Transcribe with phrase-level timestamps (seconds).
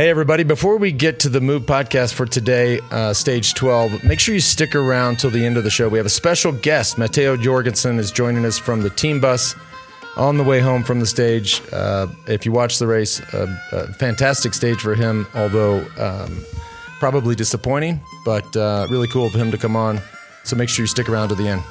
[0.00, 4.18] Hey, everybody, before we get to the Move podcast for today, uh, stage 12, make
[4.18, 5.90] sure you stick around till the end of the show.
[5.90, 6.96] We have a special guest.
[6.96, 9.54] Matteo Jorgenson is joining us from the team bus
[10.16, 11.60] on the way home from the stage.
[11.70, 16.46] Uh, if you watch the race, uh, a fantastic stage for him, although um,
[16.98, 20.00] probably disappointing, but uh, really cool of him to come on.
[20.44, 21.62] So make sure you stick around to the end.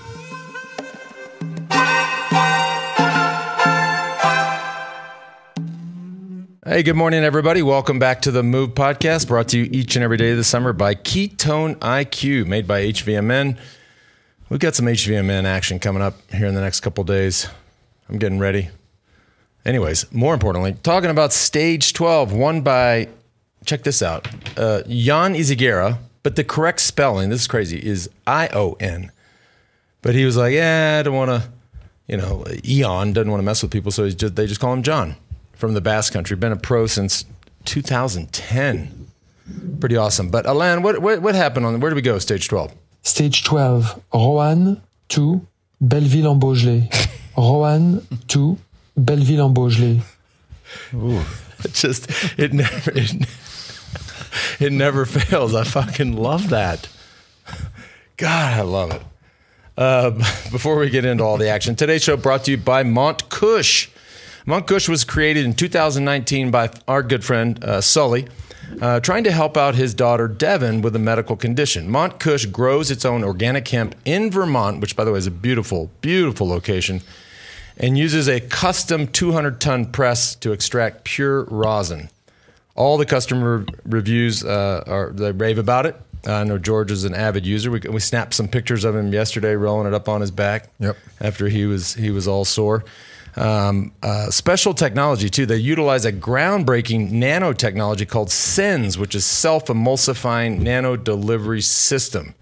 [6.70, 7.64] Hey, good morning, everybody.
[7.64, 10.44] Welcome back to the Move Podcast, brought to you each and every day of the
[10.44, 13.58] summer by Ketone IQ, made by HVMN.
[14.50, 17.48] We've got some HVMN action coming up here in the next couple days.
[18.08, 18.70] I'm getting ready.
[19.66, 23.10] Anyways, more importantly, talking about stage 12, won by,
[23.66, 28.48] check this out, uh, Jan Izagirre, but the correct spelling, this is crazy, is I
[28.50, 29.12] O N.
[30.04, 31.50] But he was like, yeah, I don't want to,
[32.06, 34.84] you know, Eon doesn't want to mess with people, so just, they just call him
[34.84, 35.16] John
[35.60, 36.38] from the Basque Country.
[36.38, 37.26] Been a pro since
[37.66, 39.08] 2010.
[39.80, 40.30] Pretty awesome.
[40.30, 42.18] But Alain, what, what, what happened on where did we go?
[42.18, 42.74] Stage 12.
[43.04, 45.46] Stage 12, Roanne to
[45.82, 46.90] Belleville en Beaujolais.
[47.38, 48.58] Roanne to
[48.98, 50.02] Belleville en Beaujolais.
[50.94, 51.24] Ooh.
[51.64, 53.14] It just it never it,
[54.62, 55.54] it never fails.
[55.54, 56.88] I fucking love that.
[58.16, 59.02] God, I love it.
[59.78, 60.12] Uh,
[60.52, 63.90] before we get into all the action, today's show brought to you by Montkush.
[64.46, 68.28] Montkush was created in 2019 by our good friend uh, Sully,
[68.82, 71.90] uh, trying to help out his daughter Devin with a medical condition.
[71.90, 75.92] Montkush grows its own organic hemp in Vermont, which, by the way, is a beautiful,
[76.02, 77.02] beautiful location,
[77.78, 82.10] and uses a custom 200 ton press to extract pure rosin.
[82.76, 86.00] All the customer reviews uh, are they rave about it.
[86.26, 87.72] I know George is an avid user.
[87.72, 90.70] We, we snapped some pictures of him yesterday, rolling it up on his back.
[90.80, 90.98] Yep.
[91.20, 92.84] After he was he was all sore.
[93.36, 95.46] Um, uh, special technology too.
[95.46, 102.36] They utilize a groundbreaking nanotechnology called SENS, which is self-emulsifying nano delivery system.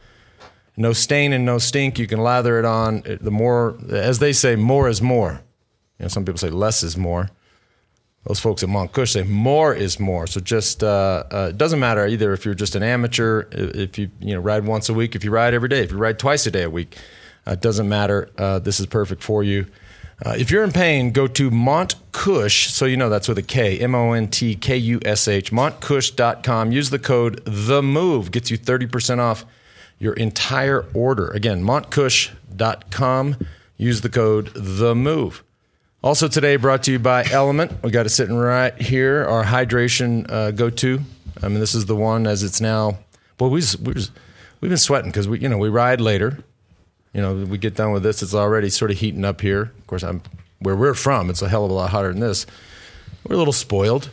[0.76, 1.98] No stain and no stink.
[1.98, 3.04] You can lather it on.
[3.22, 5.42] The more, as they say, more is more.
[6.00, 7.30] You know, some people say less is more.
[8.28, 10.28] Those folks at Montkush say more is more.
[10.28, 14.12] So just uh, uh, it doesn't matter either if you're just an amateur, if you
[14.20, 16.46] you know ride once a week, if you ride every day, if you ride twice
[16.46, 16.98] a day a week,
[17.48, 18.30] uh, it doesn't matter.
[18.38, 19.66] Uh, this is perfect for you.
[20.26, 22.70] Uh, if you're in pain, go to Montkush.
[22.70, 25.52] So you know that's with a K, M O N T K U S H,
[25.52, 26.72] montkush.com.
[26.72, 29.46] Use the code The Move, gets you 30% off
[30.00, 31.30] your entire order.
[31.30, 33.36] Again, montkush.com.
[33.78, 35.44] Use the code The Move.
[36.04, 37.84] Also today, brought to you by LMNT.
[37.84, 39.26] We got it sitting right here.
[39.26, 41.02] Our hydration uh, go-to.
[41.44, 43.00] I mean, this is the one as it's now.
[43.40, 44.10] Well, we we've
[44.62, 46.40] been sweating because we you know we ride later
[47.18, 49.64] you know, we get done with this, it's already sort of heating up here.
[49.64, 50.22] Of course, I'm
[50.60, 51.32] where we're from.
[51.32, 52.46] It's a hell of a lot hotter than this.
[53.28, 54.12] We're a little spoiled.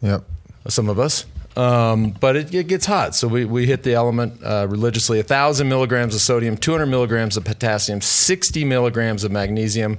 [0.00, 0.24] Yep.
[0.68, 1.26] Some of us.
[1.54, 5.20] Um, but it, it, gets hot, so we, we hit the LMNT uh, religiously.
[5.20, 9.98] A thousand milligrams of sodium, 200 milligrams of potassium, 60 milligrams of magnesium.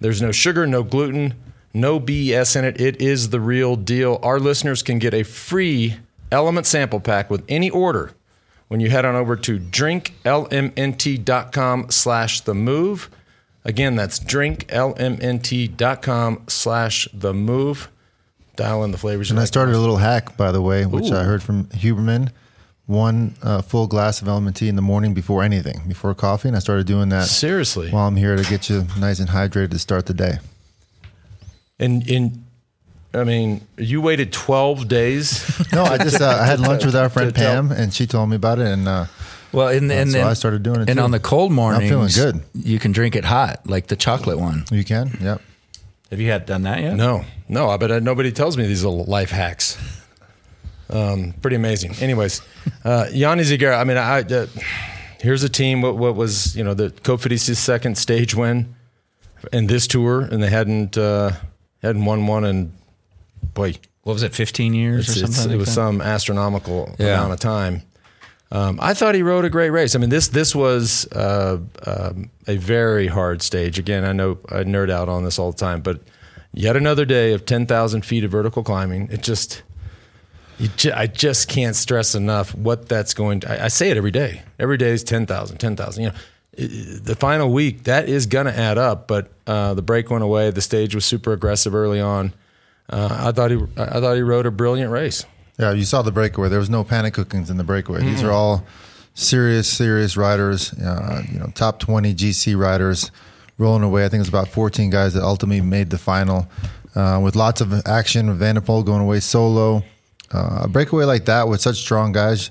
[0.00, 1.34] There's no sugar, no gluten,
[1.72, 2.80] no BS in it.
[2.80, 4.18] It is the real deal.
[4.24, 5.96] Our listeners can get a free
[6.32, 8.12] LMNT sample pack with any order
[8.68, 13.10] when you head on over to drinklmnt.com slash the move.
[13.64, 17.90] Again, that's drinklmnt.com slash the move.
[18.54, 19.30] Dial in the flavors.
[19.30, 21.16] And I started a little hack, by the way, which Ooh.
[21.16, 22.30] I heard from Huberman.
[22.86, 26.46] One uh, full glass of LMNT tea in the morning before anything, before coffee.
[26.46, 27.24] And I started doing that.
[27.24, 27.90] Seriously.
[27.90, 30.38] While I'm here to get you nice and hydrated to start the day.
[31.80, 32.45] And in
[33.16, 35.62] I mean, you waited 12 days.
[35.72, 38.36] no, I just uh, I had lunch with our friend Pam, and she told me
[38.36, 39.06] about it, and uh,
[39.52, 40.90] well, and, and so then I started doing it.
[40.90, 41.02] And too.
[41.02, 42.44] on the cold mornings, I'm feeling good.
[42.54, 44.64] You can drink it hot, like the chocolate one.
[44.70, 45.40] You can, yep.
[46.10, 46.94] Have you had done that yet?
[46.94, 47.76] No, no.
[47.78, 49.76] But uh, nobody tells me these little life hacks.
[50.88, 51.94] Um, pretty amazing.
[52.00, 52.42] Anyways,
[52.84, 53.76] uh, Ion Izagirre.
[53.76, 54.46] I mean, I uh,
[55.20, 55.80] here's a team.
[55.80, 58.74] What, what was you know the Cofidis' second stage win
[59.52, 61.32] in this tour, and they hadn't uh,
[61.82, 62.72] hadn't won one in
[63.56, 65.46] boy, what was it, 15 years or something?
[65.46, 65.74] Like it was that?
[65.74, 67.14] some astronomical yeah.
[67.14, 67.82] amount of time.
[68.52, 69.96] Um, I thought he rode a great race.
[69.96, 73.76] I mean, this this was uh, um, a very hard stage.
[73.76, 76.00] Again, I know I nerd out on this all the time, but
[76.52, 79.08] yet another day of ten thousand feet of vertical climbing.
[79.10, 79.64] It just,
[80.76, 83.50] ju- I just can't stress enough what that's going to.
[83.50, 84.42] I, I say it every day.
[84.60, 86.04] Every day is 10,000, 10,000.
[86.04, 86.16] You know,
[86.56, 89.08] the final week that is going to add up.
[89.08, 90.50] But uh, the break went away.
[90.52, 92.32] The stage was super aggressive early on
[92.90, 95.24] uh, I thought he I thought he rode a brilliant race.
[95.58, 96.48] Yeah, you saw the breakaway.
[96.48, 98.00] There was no panic cookings in the breakaway.
[98.00, 98.08] Mm-hmm.
[98.10, 98.64] These are all
[99.14, 100.72] serious, serious riders.
[100.74, 103.10] Uh, you know, top twenty GC riders
[103.58, 104.04] rolling away.
[104.04, 106.48] I think it was about fourteen guys that ultimately made the final.
[106.94, 109.82] Uh, with lots of action, Van der Poel going away solo.
[110.32, 112.50] uh, a breakaway like that with such strong guys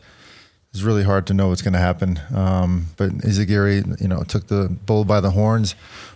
[0.75, 2.19] is really hard to know what's going to happen.
[2.33, 5.75] Um, but Izagirre, you know, took the bull by the horns,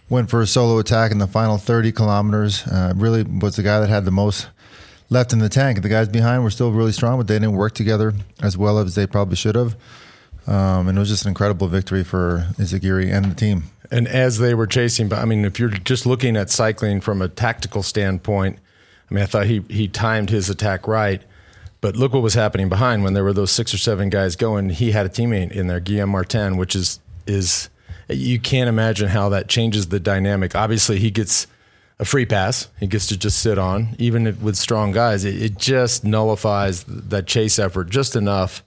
[0.09, 2.67] went for a solo attack in the final 30 kilometers.
[2.67, 4.47] Uh, really was the guy that had the most
[5.09, 5.81] left in the tank.
[5.81, 8.95] The guys behind were still really strong, but they didn't work together as well as
[8.95, 9.75] they probably should have.
[10.47, 13.63] Um, and it was just an incredible victory for Izagirre and the team.
[13.91, 17.21] And as they were chasing, but I mean, if you're just looking at cycling from
[17.21, 18.59] a tactical standpoint,
[19.09, 21.23] I mean, I thought he he timed his attack right.
[21.81, 24.69] But look what was happening behind when there were those six or seven guys going.
[24.69, 27.69] He had a teammate in there, Guillaume Martin, which is is
[28.09, 30.55] you can't imagine how that changes the dynamic.
[30.55, 31.47] Obviously, he gets
[31.99, 32.67] a free pass.
[32.79, 35.25] He gets to just sit on, even with strong guys.
[35.25, 38.63] It, it just nullifies that chase effort just enough.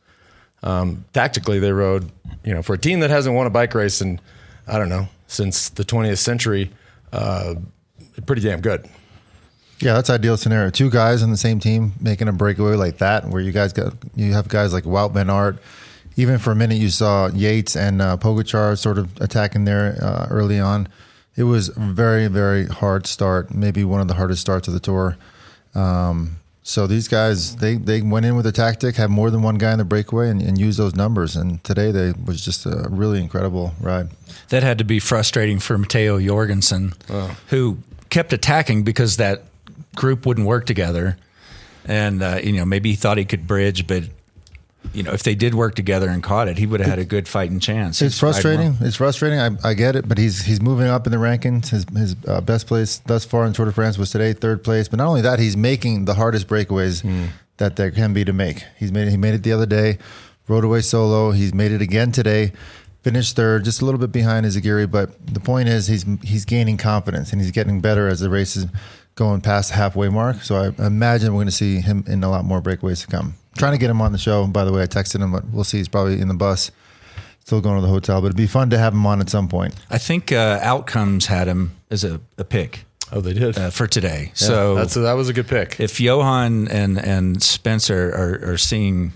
[0.62, 2.11] Um, tactically, they rode,
[2.44, 4.20] you know, for a team that hasn't won a bike race in,
[4.67, 6.70] I don't know, since the 20th century,
[7.12, 7.55] uh,
[8.26, 8.88] pretty damn good.
[9.82, 10.70] Yeah, that's ideal scenario.
[10.70, 13.94] Two guys on the same team making a breakaway like that, where you guys got
[14.14, 15.58] you have guys like Wout Van Aert.
[16.17, 20.29] Even for a minute, you saw Yates and uh, Pogacar sort of attacking there uh,
[20.31, 20.87] early on.
[21.37, 23.52] It was very, very hard start.
[23.52, 25.17] Maybe one of the hardest starts of the tour.
[25.75, 29.56] Um, so these guys, they they went in with a tactic, have more than one
[29.56, 31.35] guy in the breakaway, and, and use those numbers.
[31.35, 34.11] And today, they was just a really incredible ride.
[34.50, 37.37] That had to be frustrating for Matteo Jorgenson, oh.
[37.49, 37.78] who
[38.11, 39.43] kept attacking because that
[39.97, 41.17] group wouldn't work together.
[41.85, 44.05] And uh, you know, maybe he thought he could bridge, but
[44.93, 47.05] you know, if they did work together and caught it, he would have had a
[47.05, 48.03] good fighting chance.
[48.03, 48.77] It's frustrating.
[48.81, 49.39] It's frustrating.
[49.39, 51.69] I, I, get it, but he's he's moving up in the rankings.
[51.69, 54.89] His his uh, best place thus far in Tour de France was today, third place.
[54.89, 57.29] But not only that, he's making the hardest breakaways mm.
[57.56, 58.65] that there can be to make.
[58.79, 59.99] He's made he made it the other day,
[60.49, 61.31] rode away solo.
[61.31, 62.53] He's made it again today.
[63.03, 66.77] Finished third, just a little bit behind Izagirre, but the point is he's he's gaining
[66.77, 68.67] confidence and he's getting better as the race is
[69.14, 70.43] going past the halfway mark.
[70.43, 73.35] So I imagine we're going to see him in a lot more breakaways to come.
[73.56, 74.47] Trying to get him on the show.
[74.47, 75.79] By the way, I texted him, but we'll see.
[75.79, 76.70] He's probably in the bus,
[77.41, 78.20] still going to the hotel.
[78.20, 79.75] But it'd be fun to have him on at some point.
[79.91, 82.85] I think uh, Outcomes had him as a, a pick.
[83.14, 84.29] Oh, they did uh, for today.
[84.29, 85.79] Yeah, so that's a, that was a good pick.
[85.79, 89.12] If Johan and and Spencer are, are seeing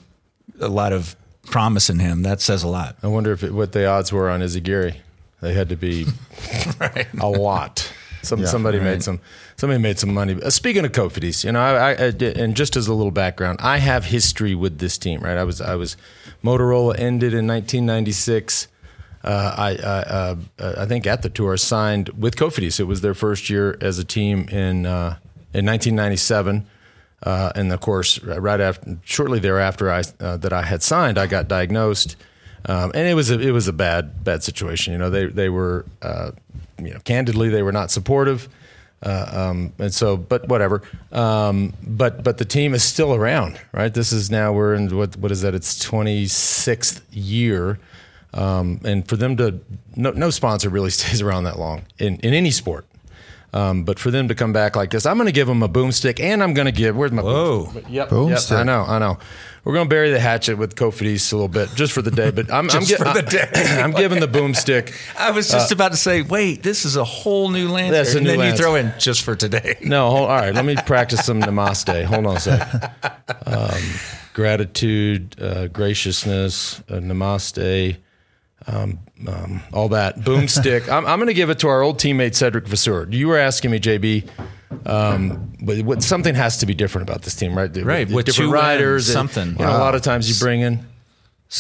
[0.61, 1.17] a lot of
[1.47, 2.97] promise in him, that says a lot.
[3.03, 4.97] I wonder if it, what the odds were on Izagirre.
[5.41, 6.07] They had to be
[6.81, 7.07] right.
[7.19, 7.91] a lot.
[8.27, 8.85] Some yeah, somebody right.
[8.85, 9.21] made some
[9.57, 10.41] somebody made some money.
[10.43, 13.79] Uh, speaking of Cofidis, you know, I, I, and just as a little background, I
[13.79, 15.21] have history with this team.
[15.21, 15.97] Right, I was I was
[16.43, 18.69] Motorola ended in 1996.
[19.25, 22.79] Uh, I uh, uh, I think at the tour signed with Cofidis.
[22.79, 25.19] It was their first year as a team in uh,
[25.53, 26.67] in 1997.
[27.23, 31.49] Uh, and of course, right after, shortly thereafter, I that I had signed, I got
[31.49, 32.15] diagnosed,
[32.67, 34.93] um, and it was a, it was a bad bad situation.
[34.93, 35.87] You know, they they were
[36.79, 38.49] you know, candidly, they were not supportive.
[39.03, 40.83] Uh, um, and so, but whatever.
[41.13, 43.93] Um, but but the team is still around, right?
[43.93, 45.55] This is now we're in what what is that?
[45.55, 47.79] It's twenty sixth year,
[48.33, 49.61] um, and for them to
[49.97, 52.87] no, no sponsor really stays around that long in in any sport.
[53.53, 55.69] Um, but for them to come back like this, I'm going to give them a
[55.69, 56.97] boomstick, and I'm going to give.
[56.97, 57.67] Where's my whoa?
[57.67, 57.85] Boomstick?
[57.89, 58.51] Yep, boomstick.
[58.51, 59.19] Yep, I know, I know.
[59.67, 62.31] We're going to bury the hatchet with Cofidis a little bit just for the day,
[62.31, 63.51] but I'm just I'm, for the day.
[63.83, 64.95] I'm giving the boomstick.
[65.19, 67.91] I was just uh, about to say, wait, this is a whole new landscape.
[67.91, 69.75] That's a new and then you throw in just for today.
[69.87, 70.55] No, hold, all right.
[70.55, 72.05] Let me practice some namaste.
[72.05, 72.93] Hold on a sec.
[73.45, 73.83] Um,
[74.35, 77.97] gratitude, uh, graciousness, uh, namaste
[78.69, 80.89] um, um, all that boomstick.
[80.93, 83.09] I'm, I'm going to give it to our old teammate Cedric Vasseur.
[83.11, 84.29] You were asking me, JB,
[84.85, 87.75] um, but what, something has to be different about this team, right?
[87.77, 88.09] Right.
[88.09, 89.51] With different riders, something.
[89.51, 90.85] And, you know, a lot of times you bring in.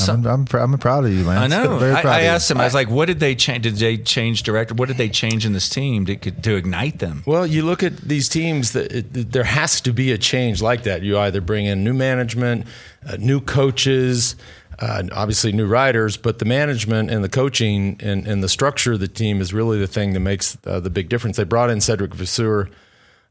[0.09, 1.53] I'm, I'm, I'm, proud of you, Lance.
[1.53, 1.79] I know.
[1.79, 2.59] I, I asked him.
[2.59, 3.63] I was like, "What did they change?
[3.63, 4.75] Did they change director?
[4.75, 7.97] What did they change in this team to, to ignite them?" Well, you look at
[7.99, 8.73] these teams.
[8.73, 11.03] That it, there has to be a change like that.
[11.03, 12.67] You either bring in new management,
[13.09, 14.35] uh, new coaches,
[14.79, 19.01] uh, obviously new riders, but the management and the coaching and, and, the structure of
[19.01, 21.37] the team is really the thing that makes uh, the big difference.
[21.37, 22.69] They brought in Cedric Vasseur,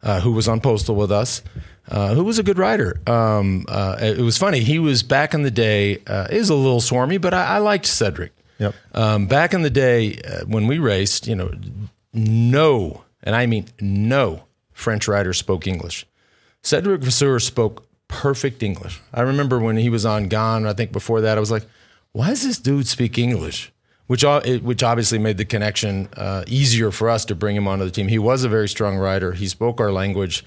[0.04, 1.42] uh, who was on Postal with us,
[1.90, 3.00] uh, who was a good writer.
[3.08, 4.60] Um, uh, it was funny.
[4.60, 7.86] He was back in the day, uh, is a little swarmy, but I, I liked
[7.86, 8.32] Cedric.
[8.60, 8.74] Yep.
[8.94, 11.52] Um, back in the day when we raced, you know,
[12.14, 16.06] no, and I mean no French riders spoke English.
[16.62, 19.02] Cedric Vasseur spoke perfect English.
[19.14, 21.66] I remember when he was on Gan, I think before that, I was like,
[22.12, 23.72] why does this dude speak English?
[24.08, 27.92] Which, which obviously made the connection uh, easier for us to bring him onto the
[27.92, 28.08] team.
[28.08, 29.32] He was a very strong rider.
[29.32, 30.46] He spoke our language.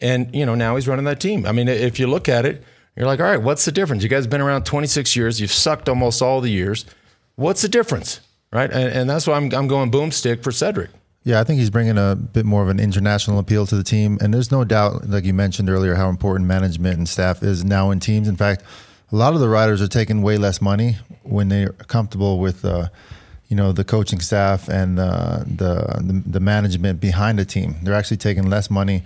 [0.00, 1.46] And, you know, now he's running that team.
[1.46, 2.62] I mean, if you look at it,
[2.96, 4.02] you're like, all right, what's the difference?
[4.02, 5.40] You guys have been around 26 years.
[5.40, 6.84] You've sucked almost all the years.
[7.36, 8.20] What's the difference?
[8.52, 8.70] Right.
[8.70, 10.90] And, and that's why I'm, I'm going boomstick for Cedric.
[11.22, 14.18] Yeah, I think he's bringing a bit more of an international appeal to the team.
[14.20, 17.90] And there's no doubt, like you mentioned earlier, how important management and staff is now
[17.90, 18.26] in teams.
[18.26, 18.62] In fact,
[19.12, 22.88] a lot of the riders are taking way less money when they're comfortable with, uh,
[23.48, 27.76] you know, the coaching staff and uh, the, the the management behind the team.
[27.82, 29.02] They're actually taking less money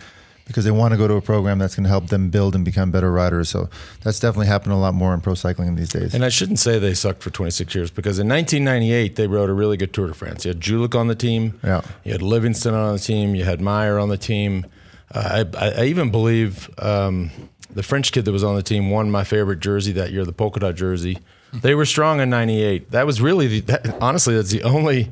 [0.47, 2.67] because they want to go to a program that's going to help them build and
[2.67, 3.49] become better riders.
[3.49, 3.71] So
[4.03, 6.15] that's definitely happening a lot more in pro cycling these days.
[6.15, 9.55] And I shouldn't say they sucked for 26 years because in 1998 they rode a
[9.55, 10.45] really good Tour de France.
[10.45, 11.81] You had Julich on the team, Yeah.
[12.05, 13.35] You had Livingston on the team.
[13.35, 14.67] You had Meyer on the team.
[15.11, 17.31] Uh, I, I even believe um,
[17.71, 20.33] the French kid that was on the team won my favorite jersey that year, the
[20.33, 21.19] polka dot jersey.
[21.53, 22.91] They were strong in '98.
[22.91, 25.11] That was really, the, that, honestly, that's the only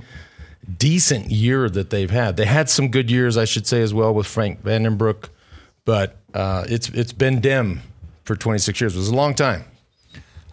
[0.78, 2.36] decent year that they've had.
[2.36, 5.28] They had some good years, I should say, as well with Frank Vandenbroucke,
[5.84, 7.80] but uh, it's it's been dim
[8.24, 8.94] for 26 years.
[8.94, 9.64] It was a long time.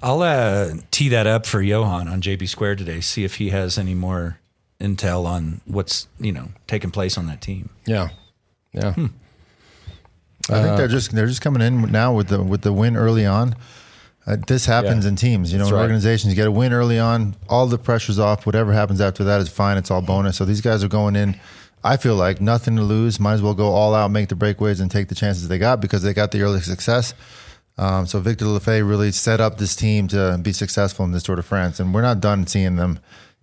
[0.02, 3.02] I'll uh, tee that up for Johan on JB Square today.
[3.02, 4.40] See if he has any more
[4.80, 7.70] intel on what's you know taking place on that team.
[7.86, 8.10] Yeah,
[8.72, 8.96] yeah.
[10.50, 13.26] I think they're just they're just coming in now with the with the win early
[13.26, 13.56] on.
[14.28, 15.10] Uh, this happens Yeah.
[15.10, 15.82] in teams, you know, in right.
[15.82, 16.32] organizations.
[16.32, 18.46] You get a win early on, all the pressure's off.
[18.46, 19.78] Whatever happens after that is fine.
[19.78, 20.38] It's all bonus.
[20.38, 21.40] So these guys are going in.
[21.84, 23.20] I feel like nothing to lose.
[23.20, 25.80] Might as well go all out, make the breakaways, and take the chances they got
[25.82, 27.14] because they got the early success.
[27.78, 31.38] Um, so Victor Lafay really set up this team to be successful in this Tour
[31.38, 33.00] de France, and we're not done seeing them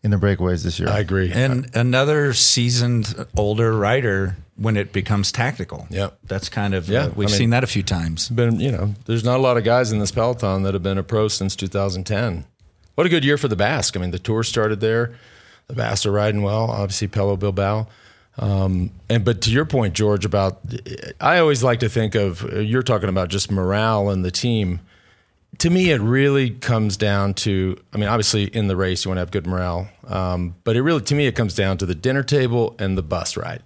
[0.06, 0.88] in the breakaways this year.
[0.88, 1.32] I agree.
[1.32, 5.86] And another seasoned older rider when it becomes tactical.
[5.90, 6.18] Yep.
[6.24, 8.28] that's kind of Yeah, uh, we've I mean- seen that a few times.
[8.28, 10.96] been, you know, there's not a lot of guys in this peloton that have been
[10.96, 12.44] a pro since 2010.
[12.94, 13.96] What a good year for the Basque.
[13.96, 15.14] I mean, the tour started there.
[15.66, 16.70] The Basque are riding well.
[16.70, 17.88] Obviously, Pello Bilbao.
[18.38, 20.60] Um, and but to your point, George, about
[21.20, 24.80] I always like to think of you're talking about just morale and the team.
[25.58, 27.78] To me, it really comes down to.
[27.92, 30.82] I mean, obviously, in the race, you want to have good morale, um, but it
[30.82, 33.62] really, to me, it comes down to the dinner table and the bus ride.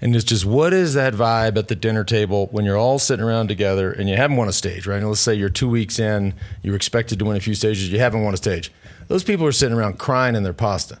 [0.00, 3.24] And it's just what is that vibe at the dinner table when you're all sitting
[3.24, 4.98] around together and you haven't won a stage, right?
[4.98, 7.98] And let's say you're two weeks in, you're expected to win a few stages, you
[7.98, 8.70] haven't won a stage.
[9.08, 10.98] Those people are sitting around crying in their pasta,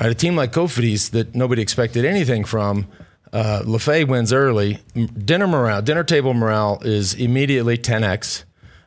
[0.00, 0.10] right?
[0.10, 2.88] A team like Cofidis that nobody expected anything from,
[3.32, 4.78] uh, Lafay wins early.
[4.94, 8.42] Dinner morale, dinner table morale is immediately 10x.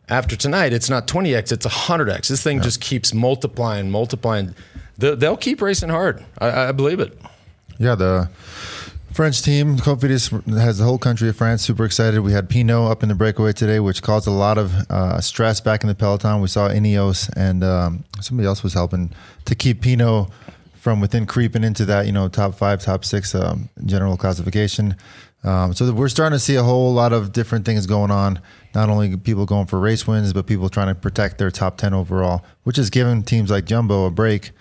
[0.08, 2.28] After tonight, it's not 20x, it's 100x.
[2.28, 4.54] This thing just keeps multiplying, multiplying.
[4.98, 6.24] They'll, they'll keep racing hard.
[6.38, 7.18] I, I believe it.
[7.80, 8.30] Yeah, the
[9.14, 12.20] French team, Cofidis has the whole country of France super excited.
[12.20, 15.60] We had Pinot up in the breakaway today, which caused a lot of uh, stress
[15.60, 16.42] back in the peloton.
[16.42, 19.12] We saw Ineos and um, somebody else was helping
[19.46, 20.30] to keep Pinot
[20.86, 24.96] from within creeping into that, you know, top five, top six um, general classification.
[25.46, 28.40] Um, so we're starting to see a whole lot of different things going on.
[28.74, 31.94] Not only people going for race wins, but people trying to protect their top 10
[31.94, 34.52] overall, which is giving teams like Jumbo a break,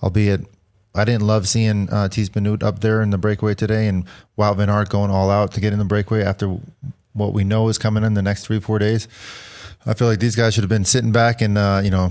[0.00, 0.46] albeit
[0.94, 4.04] I didn't love seeing uh, Benoot up there in the breakaway today and
[4.38, 6.58] Wout Van Aert going all out to get in the breakaway after
[7.14, 9.08] what we know is coming in the next three, four days.
[9.86, 12.10] I feel like these guys should have been sitting back and, uh, you know,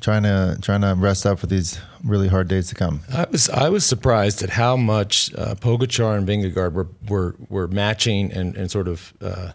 [0.00, 3.00] trying to trying to rest up for these really hard days to come.
[3.12, 7.68] I was I was surprised at how much uh, Pogacar and Vingegaard were were were
[7.68, 9.52] matching and, and sort of uh,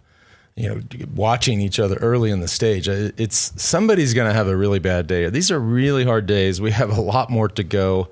[0.55, 0.81] you know
[1.15, 2.87] watching each other early in the stage.
[2.89, 5.29] Uh, It's somebody's going to have a really bad day.
[5.29, 6.59] These are really hard days.
[6.61, 8.09] We have a lot more to go,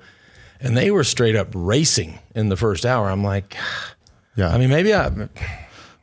[0.60, 3.08] and they were straight up racing in the first hour.
[3.10, 3.56] I'm like,
[4.36, 5.28] Yeah, I mean, maybe I.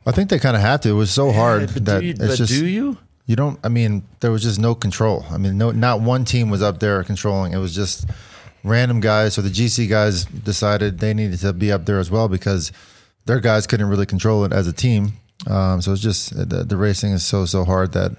[0.08, 0.90] I think they kind of have to.
[0.90, 2.96] It was so hard that do you, it's just do you?
[3.26, 3.58] You don't.
[3.64, 5.24] I mean, there was just no control.
[5.30, 7.52] I mean, no, not one team was up there controlling.
[7.52, 8.08] It was just
[8.62, 9.34] random guys.
[9.34, 12.72] So the GC guys decided they needed to be up there as well because
[13.26, 15.14] their guys couldn't really control it as a team.
[15.46, 18.12] Um, so it's just the, the racing is so so hard that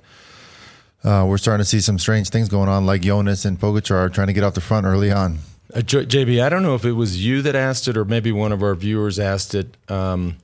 [1.03, 4.27] uh, we're starting to see some strange things going on, like Jonas and Pogacar trying
[4.27, 5.39] to get off the front early on.
[5.73, 8.51] Uh, JB, I don't know if it was you that asked it or maybe one
[8.51, 10.37] of our viewers asked it um,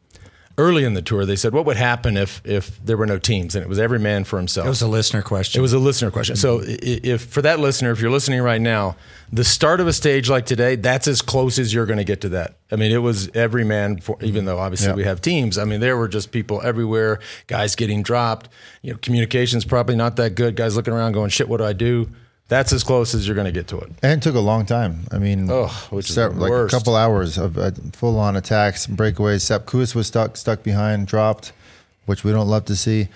[0.57, 1.25] early in the tour.
[1.25, 3.99] They said, "What would happen if if there were no teams and it was every
[3.99, 5.59] man for himself?" It was a listener question.
[5.59, 6.35] It was a listener question.
[6.35, 8.95] So, if for that listener, if you're listening right now,
[9.31, 12.21] the start of a stage like today, that's as close as you're going to get
[12.21, 12.55] to that.
[12.71, 13.97] I mean, it was every man.
[13.99, 14.95] For, even though obviously Yeah.
[14.95, 17.19] we have teams, I mean, there were just people everywhere.
[17.47, 18.49] Guys getting dropped.
[18.81, 20.55] You know, communications probably not that good.
[20.55, 22.09] Guys looking around, going, "Shit, what do I do?"
[22.49, 23.91] That's as close as you're going to get to it.
[24.03, 25.07] And it took a long time.
[25.11, 26.73] I mean, Ugh, which is like worst.
[26.73, 29.41] a couple hours of uh, full on attacks, breakaways.
[29.41, 31.53] Sepp Kuss was stuck stuck behind, dropped,
[32.05, 33.07] which we don't love to see.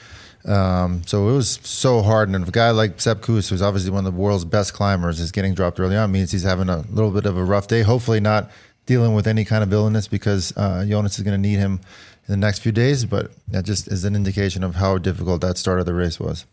[0.45, 2.29] Um, so it was so hard.
[2.29, 5.19] And if a guy like Sepp Kuss, who's obviously one of the world's best climbers,
[5.19, 7.81] is getting dropped early on, means he's having a little bit of a rough day.
[7.81, 8.49] Hopefully, not
[8.85, 11.81] dealing with any kind of illness because uh, Jonas is going to need him
[12.27, 13.05] in the next few days.
[13.05, 16.45] But that just is an indication of how difficult that start of the race was.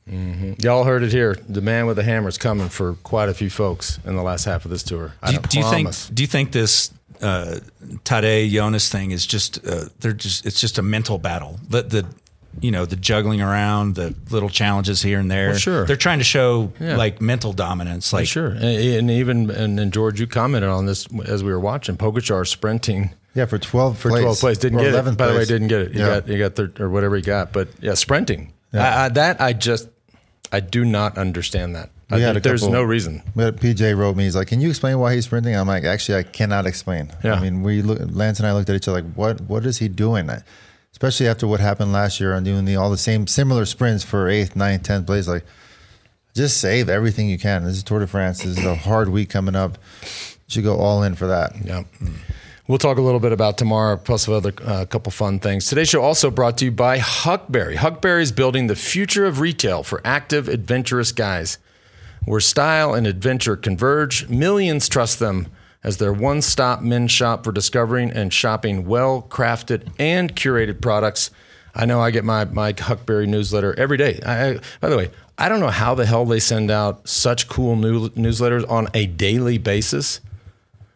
[0.59, 1.37] Y'all heard it here.
[1.49, 4.45] The man with the hammer is coming for quite a few folks in the last
[4.45, 5.15] half of this tour.
[5.23, 6.15] I do, don't you think?
[6.15, 7.59] Do you think this uh,
[8.05, 11.59] Tadej Jonas thing is just uh, they're just it's just a mental battle.
[11.69, 12.07] The the
[12.61, 15.51] you know the juggling around, the little challenges here and there.
[15.51, 15.87] Well, sure.
[15.87, 16.97] they're trying to show Yeah.
[16.97, 18.13] like mental dominance.
[18.13, 21.61] Like sure, and, and even and, and George, you commented on this as we were
[21.61, 24.23] watching Pogacar sprinting Yeah, for 12 for place.
[24.23, 24.59] 12 place.
[24.59, 24.95] Didn't get it.
[24.95, 25.93] 11th By the way, didn't get it.
[25.93, 26.21] You Yeah.
[26.21, 27.53] got you got third or whatever he got.
[27.53, 28.53] But yeah, sprinting.
[28.73, 29.89] I, I, that I just
[30.53, 31.91] I do not understand that.
[32.11, 33.23] I a there's no reason.
[33.35, 34.25] But PJ wrote me.
[34.25, 37.35] He's like, "Can you explain why he's sprinting?" I'm like, "Actually, I cannot explain." Yeah.
[37.35, 39.41] I mean, we look, Lance and I looked at each other like, "What?
[39.43, 40.31] What is he doing?"
[40.93, 44.29] Especially after what happened last year on doing the all the same similar sprints for
[44.29, 45.27] eighth, ninth, tenth place.
[45.27, 45.45] Like,
[46.35, 47.65] just save everything you can.
[47.65, 48.43] This is Tour de France.
[48.45, 49.79] This is a hard week coming up.
[50.03, 50.09] You
[50.49, 51.55] should go all in for that.
[51.65, 51.85] Yeah.
[52.01, 52.13] Mm.
[52.67, 55.67] We'll talk a little bit about tomorrow, plus other uh, couple fun things.
[55.67, 57.77] Today's show also brought to you by Huckberry.
[57.77, 61.59] Huckberry is building the future of retail for active, adventurous guys.
[62.25, 65.49] Where style and adventure converge, millions trust them
[65.83, 71.31] as their one stop men's shop for discovering and shopping well crafted and curated products.
[71.75, 74.21] I know I get my, my Huckberry newsletter every day.
[74.25, 77.77] I- by the way, I don't know how the hell they send out such cool
[77.77, 80.21] new, newsletters on a daily basis.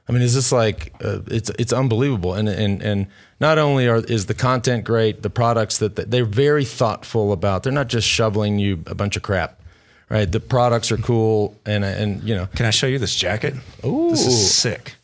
[0.09, 3.07] I mean, is this like uh, it's it's unbelievable, and and and
[3.41, 7.63] not only are is the content great, the products that that they're very thoughtful about.
[7.63, 9.61] They're not just shoveling you a bunch of crap,
[10.09, 10.31] right?
[10.31, 13.55] The products are cool, and and you know, Can I show you this jacket?
[13.85, 14.09] Ooh.
[14.11, 14.95] this is sick.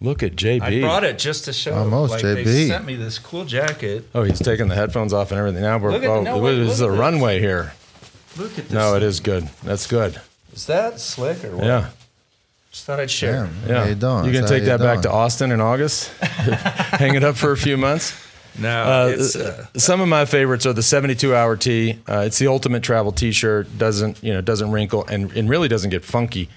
[0.00, 0.62] look at JB.
[0.62, 1.74] I brought it just to show.
[1.74, 2.44] Almost, like, JB.
[2.44, 4.08] They sent me this cool jacket.
[4.14, 5.62] Oh, he's taking the headphones off and everything.
[5.62, 6.98] Now we're Look at- oh, no, wait, this is a this.
[7.00, 7.72] runway here.
[8.36, 8.72] Look at this.
[8.72, 9.08] No, it thing.
[9.08, 9.48] is good.
[9.64, 10.20] That's good.
[10.52, 11.66] Is that slick or what?
[11.66, 11.88] Yeah.
[12.74, 13.44] Just thought I'd share.
[13.44, 14.24] Damn, Yeah, how you doing?
[14.24, 15.10] You gonna take you that back to.
[15.10, 16.08] Austin in August?
[16.18, 18.20] Hang it up for a few months.
[18.56, 21.98] No, Uh, it's uh, some of my favorites are the 72 hour tee.
[22.08, 23.78] Uh, it's the ultimate travel T-shirt.
[23.78, 24.40] Doesn't you know?
[24.40, 26.48] Doesn't wrinkle and, and really doesn't get funky.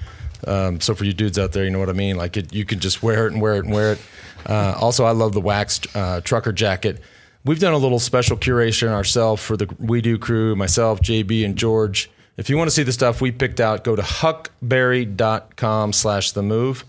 [0.45, 2.15] Um, so for you dudes out there, you know what I mean.
[2.15, 3.99] Like it, you can just wear it and wear it and wear it.
[4.45, 7.01] Uh, also, I love the waxed uh, trucker jacket.
[7.43, 11.55] We've done a little special curation ourselves for the We Do crew, myself, JB, and
[11.55, 12.11] George.
[12.37, 16.43] If you want to see the stuff we picked out, go to huckberry.com slash the
[16.43, 16.85] move.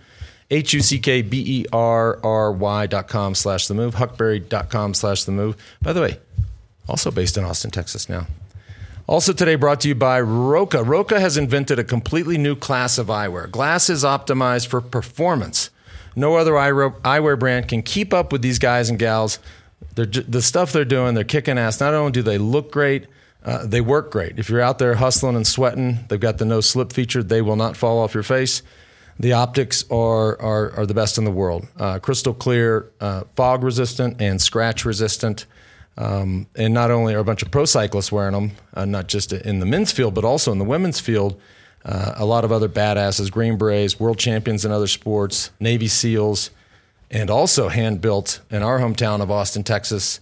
[0.51, 4.95] H U C K B E R R Y dot com slash the move, huckberry.com
[4.95, 5.57] slash the move.
[5.83, 6.19] By the way,
[6.89, 8.27] also based in Austin, Texas now.
[9.07, 10.83] Also today brought to you by Roka.
[10.83, 13.51] Roka has invented a completely new class of eyewear.
[13.51, 15.71] Glasses optimized for performance.
[16.15, 19.39] No other eyewear brand can keep up with these guys and gals.
[19.95, 21.81] They're, the stuff they're doing, they're kicking ass.
[21.81, 23.07] Not only do they look great,
[23.45, 24.39] uh, they work great.
[24.39, 27.23] If you're out there hustling and sweating, they've got the no slip feature.
[27.23, 28.63] They will not fall off your face.
[29.19, 31.67] The optics are are, are the best in the world.
[31.77, 35.47] Uh, crystal clear, uh, fog resistant, and scratch resistant.
[35.97, 39.33] Um, and not only are a bunch of pro cyclists wearing them, uh, not just
[39.33, 41.41] in the men's field, but also in the women's field.
[41.85, 46.51] Uh, a lot of other badasses, Green Berets, world champions in other sports, Navy SEALs,
[47.11, 50.21] and also hand built in our hometown of Austin, Texas.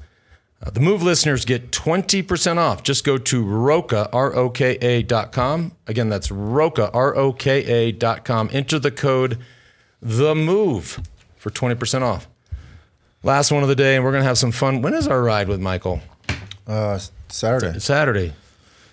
[0.62, 2.82] Uh, the Move listeners get 20% off.
[2.82, 5.72] Just go to Roka, R O K A dot com.
[5.86, 8.48] Again, that's Roka, R O K A dot com.
[8.52, 9.38] Enter the code
[10.00, 11.00] The Move
[11.36, 12.26] for 20% off.
[13.22, 14.82] Last one of the day, and we're going to have some fun.
[14.82, 16.00] When is our ride with Michael?
[16.66, 17.78] Uh, Saturday.
[17.78, 18.32] Saturday.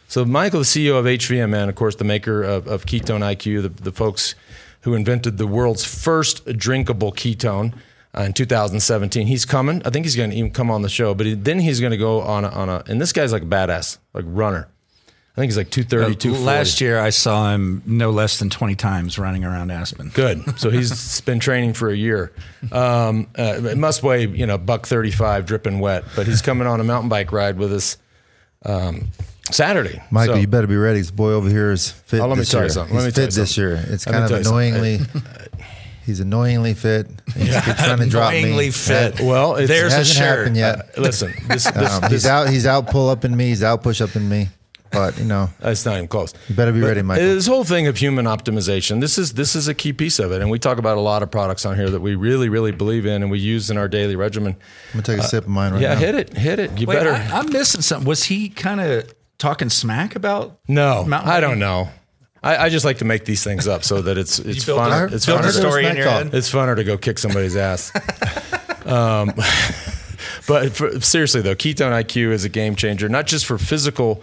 [0.07, 3.69] So Michael, the CEO of HVMN, of course, the maker of, of Ketone IQ, the,
[3.69, 4.35] the folks
[4.81, 7.73] who invented the world's first drinkable ketone
[8.17, 9.27] uh, in 2017.
[9.27, 9.81] He's coming.
[9.85, 11.91] I think he's going to even come on the show, but he, then he's going
[11.91, 12.83] to go on a, on a.
[12.87, 14.67] And this guy's like a badass, like runner.
[15.35, 16.45] I think he's like 230, 240.
[16.45, 20.09] last year I saw him no less than 20 times running around Aspen.
[20.09, 20.59] Good.
[20.59, 22.31] So he's been training for a year.
[22.71, 26.79] Um, uh, it must weigh, you know, buck 35 dripping wet, but he's coming on
[26.79, 27.97] a mountain bike ride with us
[28.63, 29.07] um,
[29.49, 30.03] Saturday.
[30.11, 30.99] Michael, So- you better be ready.
[30.99, 32.19] This boy over here is fit.
[32.21, 32.69] Oh, let me this tell you year.
[32.69, 32.95] something.
[32.95, 33.63] He's Let me tell fit you this something.
[33.71, 33.85] year.
[33.89, 34.99] It's Let kind of tell annoyingly.
[36.05, 37.07] He's annoyingly fit.
[37.35, 38.39] He just keeps trying to drop me.
[38.39, 39.19] Annoyingly fit.
[39.21, 40.37] Well, it's, There's It hasn't shirt.
[40.39, 40.97] happened yet.
[40.97, 42.49] Uh, listen, this, this, Um, this, he's out.
[42.49, 42.87] He's out.
[42.87, 43.47] Pull up in me.
[43.47, 43.83] He's out.
[43.83, 44.49] Push up in me.
[44.91, 46.35] But you know, That's not even close.
[46.47, 47.25] you better be But ready, Michael.
[47.25, 50.39] This whole thing of human optimization, this is this is a key piece of it,
[50.39, 53.07] and we talk about a lot of products on here that we really, really believe
[53.07, 54.55] in, and we use in our daily regimen.
[54.93, 55.99] I'm gonna take a sip of mine right yeah, now.
[55.99, 56.79] Yeah, hit it, hit it.
[56.79, 57.11] You Wait, better.
[57.13, 58.07] I, I'm missing something.
[58.07, 60.59] Was he kind of talking smack about?
[60.67, 61.89] no, I don't know.
[62.43, 64.91] I, I just like to make these things up so that it's it's built fun.
[65.11, 65.45] a- It's built funner.
[65.45, 66.23] to- story in your talk.
[66.25, 66.33] head.
[66.35, 67.91] It's funner to go kick somebody's ass.
[68.85, 69.31] um,
[70.47, 74.21] but for, seriously though, ketone IQ is a game changer, not just for physical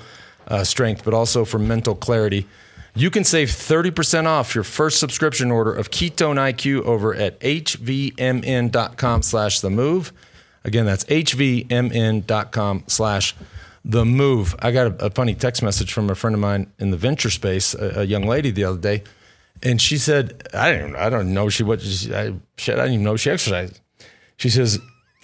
[0.49, 2.47] uh, strength, but also for mental clarity.
[2.95, 9.23] You can save 30% off your first subscription order of Ketone IQ over at hvmn.com
[9.23, 10.13] slash the move.
[10.65, 13.45] Again, that's hvmn.com slash the
[13.85, 14.55] move.
[14.59, 17.31] I got a, a funny text message from a friend of mine in the venture
[17.31, 19.03] space, a, a young lady the other day,
[19.63, 22.95] and she said, "I don't, I don't know she what she, I, shit, I didn't
[22.95, 23.81] even know she exercised."
[24.37, 24.79] She says,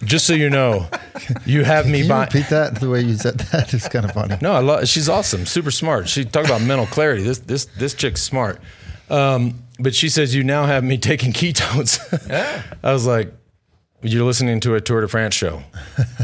[0.05, 0.89] "Just so you know,
[1.47, 3.73] you have me Can you by." repeat that the way you said that?
[3.75, 4.37] It's kind of funny.
[4.41, 4.89] No, I love.
[4.89, 6.09] She's awesome, super smart.
[6.09, 7.23] She talked about mental clarity.
[7.23, 8.61] This this this chick's smart.
[9.09, 12.01] Um, but she says you now have me taking ketones.
[12.83, 13.33] I was like,
[14.03, 15.63] you're listening to a Tour de France show.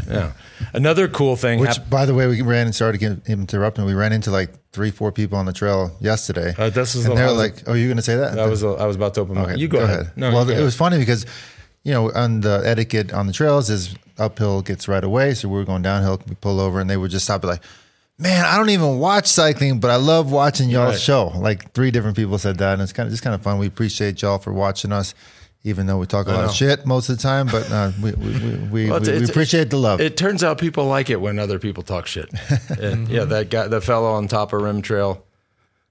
[0.09, 0.33] Yeah.
[0.75, 1.59] Another cool thing.
[1.61, 3.85] Which, hap- by the way, we ran and started getting interrupting.
[3.87, 6.55] We ran into like three, four people on the trail yesterday.
[6.59, 8.63] Uh, this is and they're was- like, "Oh, you going to say that?" I was
[8.63, 9.45] I was about to open my.
[9.45, 10.13] Okay, You go, ahead.
[10.17, 10.65] No, well, go it ahead.
[10.65, 11.25] was funny because,
[11.83, 15.33] you know, on the etiquette on the trails is uphill gets right away.
[15.35, 16.21] So we were going downhill.
[16.29, 17.43] We pull over and they would just stop.
[17.45, 17.63] Like,
[18.19, 21.01] man, I don't even watch cycling, but I love watching y'all's Right.
[21.01, 21.33] show.
[21.37, 23.59] Like three different people said that, and it's kind of just kind of fun.
[23.59, 25.15] We appreciate y'all for watching us,
[25.65, 27.47] even though we talk a lot of shit most of the time.
[27.47, 30.01] But uh, we we we, we, Well, it's- we, it's- appreciate the love.
[30.01, 32.31] It turns out people like it when other people talk shit.
[32.81, 35.25] and yeah, that guy, the fellow on top of Rim Trail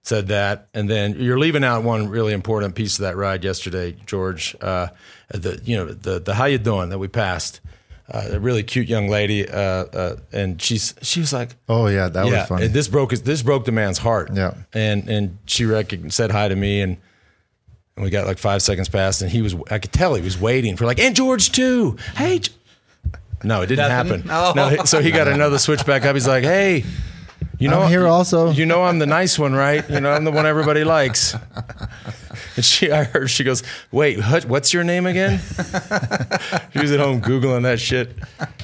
[0.03, 0.67] said that.
[0.73, 4.55] And then you're leaving out one really important piece of that ride yesterday, George.
[4.59, 4.87] Uh,
[5.29, 7.61] the, you know, the, the how you doing that we passed.
[8.13, 12.09] Uh, a really cute young lady, uh, uh, and she's she was like, oh yeah,
[12.09, 12.65] that yeah, was funny.
[12.65, 14.31] and this broke his, this broke the man's heart.
[14.33, 14.53] Yeah.
[14.73, 16.97] and and she recog- said hi to me, and
[17.95, 20.39] and we got like five seconds past, and he was I could tell he was
[20.39, 21.97] waiting for like, and George too.
[22.15, 22.51] Hey, G-"
[23.43, 24.21] no, it didn't Nothing?
[24.23, 24.29] happen.
[24.31, 24.53] Oh.
[24.55, 26.15] No, so he got another switch back up.
[26.15, 26.83] He's like, hey.
[27.57, 28.49] You know, I'm here also.
[28.49, 29.87] You know, I'm the nice one, right?
[29.87, 31.35] You know, I'm the one everybody likes.
[32.55, 35.39] And she, I heard, she goes, "Wait, what- what's your name again?"
[36.73, 38.15] she was at home googling that shit.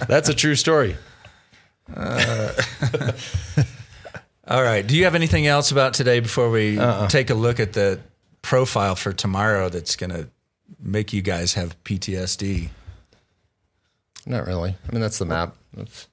[0.07, 0.95] That's a true story.
[1.95, 2.51] Uh,
[4.47, 4.85] all right.
[4.85, 7.07] Do you have anything else about today before we Uh-uh.
[7.07, 7.99] take a look at the
[8.47, 10.29] profile for tomorrow that's going to
[10.79, 12.69] make you guys have PTSD?
[14.25, 14.77] Not really.
[14.87, 15.57] I mean, that's the map.
[15.73, 16.07] That's,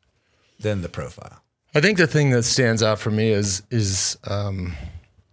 [0.59, 1.42] Then the profile.
[1.77, 4.75] I think the thing that stands out for me is is um,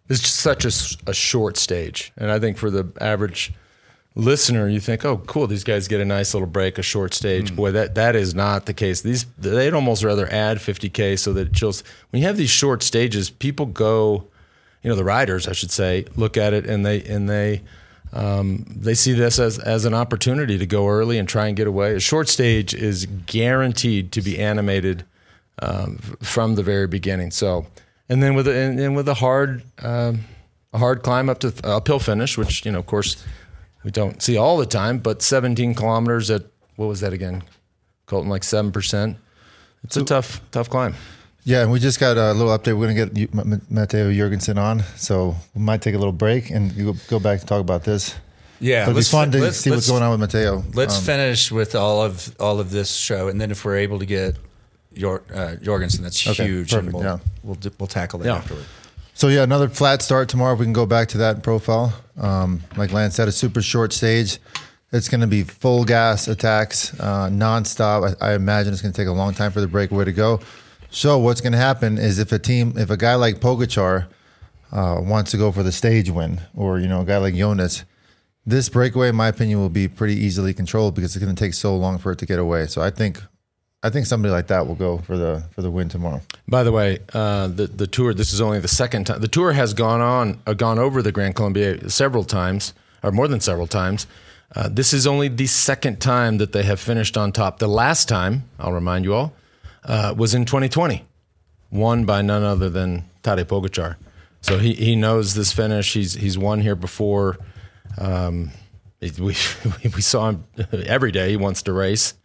[0.09, 3.53] is just such a short stage, and I think for the average
[4.15, 7.55] listener, you think, "Oh, cool, these guys get a nice little break, a short stage."
[7.55, 9.01] Boy, that that is not the case.
[9.01, 11.83] These they'd almost rather add 50k so that it chills.
[12.09, 14.30] When you have these short stages, people go,
[14.83, 17.61] you know, the riders, I should say, look at it and they and they.
[18.13, 21.65] Um, they see this as, as an opportunity to go early and try and get
[21.65, 21.95] away.
[21.95, 25.05] A short stage is guaranteed to be animated
[25.61, 27.31] um, from the very beginning.
[27.31, 27.67] So,
[28.09, 30.25] and then with a, and, and with a hard um,
[30.73, 33.23] a hard climb up to uphill finish, which you know, of course,
[33.83, 34.99] we don't see all the time.
[34.99, 36.43] But 17 kilometers at
[36.75, 37.43] what was that again,
[38.05, 38.29] Colton?
[38.29, 39.17] Like seven percent.
[39.83, 40.95] It's a tough tough climb.
[41.43, 42.77] Yeah, and we just got a little update.
[42.77, 45.97] We're going to get you- M- M- Matteo Jorgenson on, so we might take a
[45.97, 48.13] little break and go- go back to talk about this.
[48.59, 48.83] Yeah.
[48.83, 50.63] It'll be fun to see what's going on with Matteo.
[50.75, 53.97] Let's Um, finish with all of all of this show, and then if we're able
[53.97, 54.35] to get
[54.95, 57.17] Jor, uh, Jorgenson, that's Okay, huge, and perfect, we'll, yeah.
[57.43, 58.35] we'll d- we'll tackle it Yeah.
[58.35, 58.65] afterward.
[59.15, 60.53] So yeah, another flat start tomorrow.
[60.53, 61.93] We can go back to that profile.
[62.19, 64.37] Um, like Lance said, a super short stage.
[64.91, 68.15] It's going to be full gas attacks, uh, nonstop.
[68.21, 70.39] I, I imagine it's going to take a long time for the breakaway to go.
[70.93, 74.07] So what's going to happen is if a team, if a guy like Pogacar
[74.73, 77.85] uh, wants to go for the stage win, or you know a guy like Jonas,
[78.45, 81.53] this breakaway, in my opinion, will be pretty easily controlled because it's going to take
[81.53, 82.67] so long for it to get away.
[82.67, 83.23] So I think,
[83.81, 86.19] I think somebody like that will go for the for the win tomorrow.
[86.49, 88.13] By the way, uh, the the tour.
[88.13, 91.13] This is only the second time the tour has gone on, uh, gone over the
[91.13, 94.07] Grand Colombier several times, or more than several times.
[94.53, 97.59] Uh, this is only the second time that they have finished on top.
[97.59, 99.33] The last time, I'll remind you all,
[99.83, 101.05] uh, was in 2020,
[101.71, 103.95] won by none other than Tadej Pogacar.
[104.41, 105.93] So he, he knows this finish.
[105.93, 107.37] He's he's won here before.
[107.97, 108.51] Um,
[108.99, 109.09] we
[109.83, 111.29] we saw him every day.
[111.29, 112.15] He wants to race.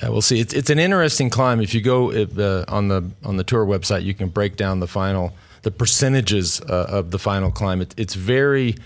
[0.00, 0.38] Uh, we'll see.
[0.38, 1.60] It's it's an interesting climb.
[1.60, 4.80] If you go if, uh, on the on the tour website, you can break down
[4.80, 7.80] the final the percentages uh, of the final climb.
[7.80, 8.76] It, it's very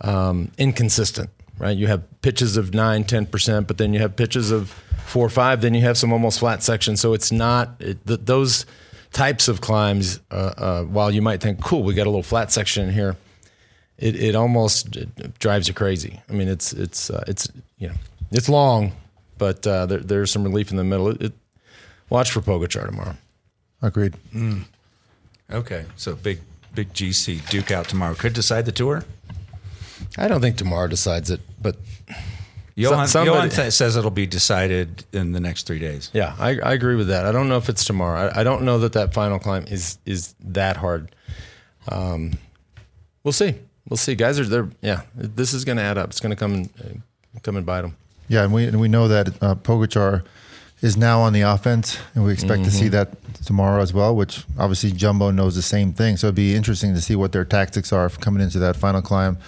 [0.00, 1.76] um, inconsistent, right?
[1.76, 4.70] You have pitches of 9 10 percent, but then you have pitches of
[5.06, 5.60] four or five.
[5.60, 7.00] Then you have some almost flat sections.
[7.00, 8.66] So it's not it, th- those
[9.12, 10.20] types of climbs.
[10.30, 13.16] Uh, uh, while you might think, cool, we got a little flat section in here.
[13.98, 16.20] It, it almost it drives you crazy.
[16.28, 17.94] I mean, it's it's uh, it's you know
[18.30, 18.92] it's long,
[19.38, 21.08] but uh, there, there's some relief in the middle.
[21.08, 21.32] It, it,
[22.10, 23.16] watch for Pogacar tomorrow.
[23.80, 24.14] Agreed.
[25.50, 26.40] Okay, so big
[26.74, 28.14] big GC Duke out tomorrow.
[28.14, 29.04] Could decide the tour.
[30.18, 31.76] I don't think tomorrow decides it, but
[32.74, 36.10] Johan, somebody- Johan says it'll be decided in the next three days.
[36.12, 37.24] yeah, I, I agree with that.
[37.24, 38.28] I don't know if it's tomorrow.
[38.28, 41.14] I, I don't know that that final climb is is that hard.
[41.88, 42.32] Um,
[43.22, 43.54] we'll see.
[43.88, 44.14] We'll see.
[44.14, 44.68] Guys are there.
[44.82, 46.10] Yeah, this is going to add up.
[46.10, 47.96] It's going to come and uh, come and bite them.
[48.28, 50.24] Yeah, and we and we know that uh, Pogacar
[50.82, 53.14] is now on the offense, and we expect to see that
[53.46, 54.14] tomorrow as well.
[54.14, 57.44] Which obviously Jumbo knows the same thing, so it'd be interesting to see what their
[57.44, 59.38] tactics are coming into that final climb.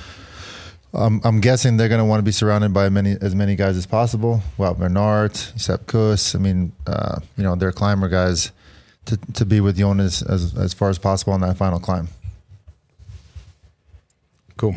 [0.94, 3.76] Um, I'm guessing they're going to want to be surrounded by many as many guys
[3.76, 4.42] as possible.
[4.56, 6.34] Well, Bernard, Sepp Kuss.
[6.34, 8.52] I mean, uh, you know, they're climber guys
[9.04, 12.08] to to be with Jonas as as far as possible on that final climb.
[14.56, 14.76] Cool.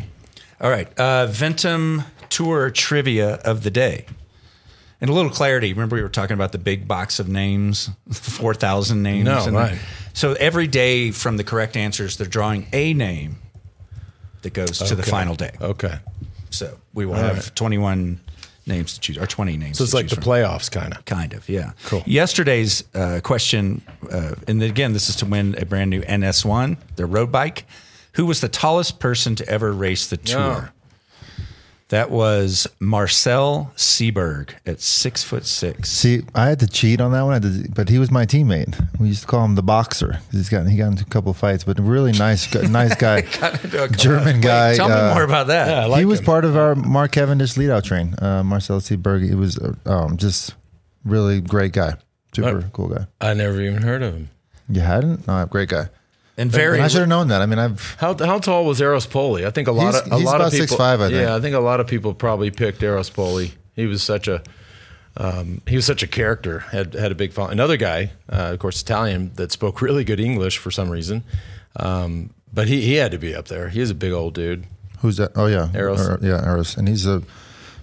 [0.60, 0.86] All right.
[0.98, 4.06] Uh, Ventum Tour trivia of the day.
[5.00, 5.72] And a little clarity.
[5.72, 9.24] Remember, we were talking about the big box of names, 4,000 names.
[9.24, 9.78] No, and- right.
[10.12, 13.38] So every day from the correct answers, they're drawing a name
[14.42, 15.52] that goes to the final day.
[15.60, 15.98] Okay.
[16.50, 17.52] So we will All have right.
[17.56, 18.20] 21
[18.66, 19.78] names to choose, or 20 names.
[19.78, 20.24] So it's like the from.
[20.24, 21.04] playoffs, kind of.
[21.04, 21.72] Kind of, yeah.
[21.86, 22.02] Cool.
[22.06, 27.06] Yesterday's uh, question, uh, and again, this is to win a brand new NS1, their
[27.06, 27.64] road bike.
[28.14, 30.72] Who was the tallest person to ever race the tour?
[31.92, 35.90] That was Marcel Sieberg at six foot six.
[35.90, 38.24] See, I had to cheat on that one, I had to- but he was my
[38.24, 38.82] teammate.
[38.98, 40.18] We used to call him the boxer.
[40.30, 43.20] He's got he got into a couple of fights, but a really nice, nice guy,
[43.90, 44.74] German guy.
[44.74, 45.68] Tell me uh, more about that.
[45.68, 46.24] Yeah, I like he was him.
[46.24, 48.14] part of our Mark Cavendish lead out train.
[48.22, 49.28] Uh, Marcel Sieberg.
[49.28, 50.54] He was uh, um, just
[51.04, 51.96] really great guy,
[52.34, 53.06] super cool guy.
[53.20, 54.30] I never even heard of him.
[54.70, 55.24] You hadn't?
[55.28, 55.90] Oh, great guy.
[56.38, 57.42] And very, And I should have known that.
[57.42, 59.44] I mean, I've How, how tall was Eros Poli?
[59.46, 60.76] I think a lot of a he's lot about of people.
[60.76, 61.12] 6'5", I think.
[61.12, 63.52] Yeah, I think a lot of people probably picked Eros Poli.
[63.76, 64.42] He was such a
[65.16, 66.60] um, he was such a character.
[66.60, 67.52] had had a big following.
[67.52, 71.22] Another guy, uh, of course, Italian that spoke really good English for some reason,
[71.76, 73.68] um, but he he had to be up there.
[73.68, 74.64] He was a big old dude.
[75.00, 75.32] Who's that?
[75.36, 76.00] Oh yeah, Eros.
[76.00, 77.22] Er- yeah, Eros, and he's a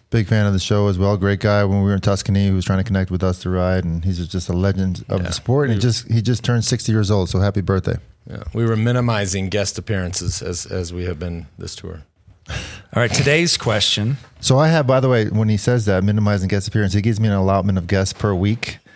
[0.09, 1.17] big fan of the show as well.
[1.17, 1.63] Great guy.
[1.65, 4.03] When we were in Tuscany, he was trying to connect with us to ride, and
[4.03, 5.27] he's just a legend of Yeah.
[5.27, 5.65] the sport.
[5.69, 7.29] And he just he just turned sixty years old.
[7.29, 7.97] So happy birthday!
[8.27, 12.03] Yeah, we were minimizing guest appearances as as we have been this tour.
[12.49, 12.55] all
[12.95, 14.17] right, today's question.
[14.39, 17.19] So I have, by the way, when he says that minimizing guest appearance, he gives
[17.19, 18.79] me an allotment of guests per week.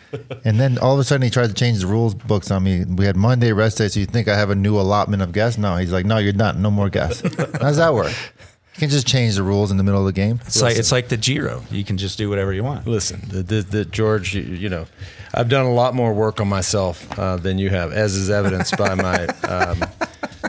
[0.46, 2.86] And then all of a sudden he tries to change the rules books on me.
[2.86, 5.58] We had Monday rest day, so you think I have a new allotment of guests?
[5.58, 6.62] No, he's like, no, you're done.
[6.62, 7.22] No more guests.
[7.36, 8.14] How does that work?
[8.76, 10.40] You can just change the rules in the middle of the game.
[10.48, 11.64] It's like it's like the Giro.
[11.70, 12.88] You can just do whatever you want.
[12.88, 14.88] Listen, the, the, the George, you, you know,
[15.32, 18.76] I've done a lot more work on myself uh, than you have, as is evidenced
[18.76, 19.84] by my um,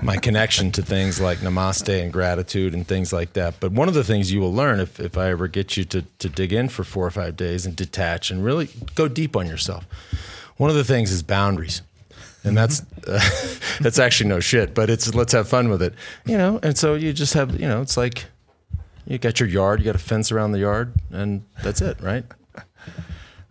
[0.03, 3.55] my connection to things like namaste and gratitude and things like that.
[3.61, 6.03] But one of the things you will learn if, if I ever get you to,
[6.03, 9.47] to dig in for four or five days and detach and really go deep on
[9.47, 9.87] yourself,
[10.57, 11.83] one of the things is boundaries.
[12.45, 13.21] And that's uh,
[13.81, 15.95] that's actually no shit, but it's let's have fun with it,
[16.27, 16.61] you know.
[16.63, 18.27] And so you just have, you know, it's like
[19.07, 22.25] you got your yard, you got a fence around the yard, and that's it, right?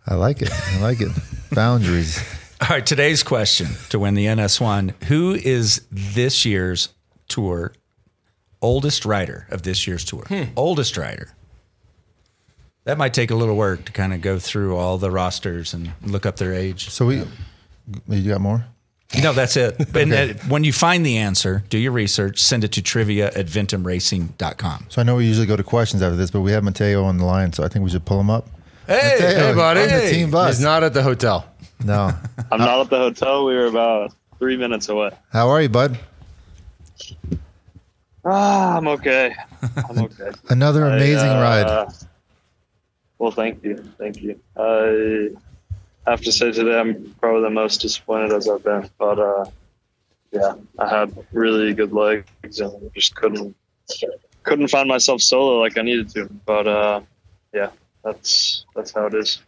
[0.06, 0.50] I like it.
[0.52, 1.10] I like it.
[1.52, 2.22] Boundaries.
[2.60, 6.90] All right, today's question to win the NS1 Who is this year's
[7.28, 7.72] tour
[8.62, 10.24] oldest rider of this year's tour?
[10.56, 11.34] Oldest rider.
[12.84, 15.92] That might take a little work to kind of go through all the rosters and
[16.02, 16.90] look up their age.
[16.90, 17.22] So we,
[18.08, 18.66] you got more?
[19.22, 19.76] No, that's it.
[19.94, 23.46] And uh, when you find the answer, do your research, send it to trivia at
[23.46, 24.86] ventumracing.com.
[24.88, 27.18] So I know we usually go to questions after this, but we have Matteo on
[27.18, 28.48] the line, so I think we should pull him up.
[28.86, 29.80] Hey, Matteo, hey, buddy.
[29.80, 30.56] on the team bus.
[30.56, 31.46] He's not at the hotel.
[31.84, 32.12] No.
[32.52, 33.44] I'm not at the hotel.
[33.44, 35.10] We were about three minutes away.
[35.32, 35.98] How are you, bud?
[38.24, 39.34] Ah, I'm okay.
[39.88, 40.30] I'm okay.
[40.48, 41.92] Another I, amazing uh, ride.
[43.18, 44.40] Well, thank you, thank you.
[46.06, 49.44] I have to say today I'm probably the most disappointed as I've been, but uh,
[50.32, 53.54] yeah, I had really good legs and just couldn't
[54.42, 56.28] couldn't find myself solo like I needed to.
[56.44, 57.00] But uh,
[57.52, 57.70] yeah,
[58.02, 59.40] that's that's how it is.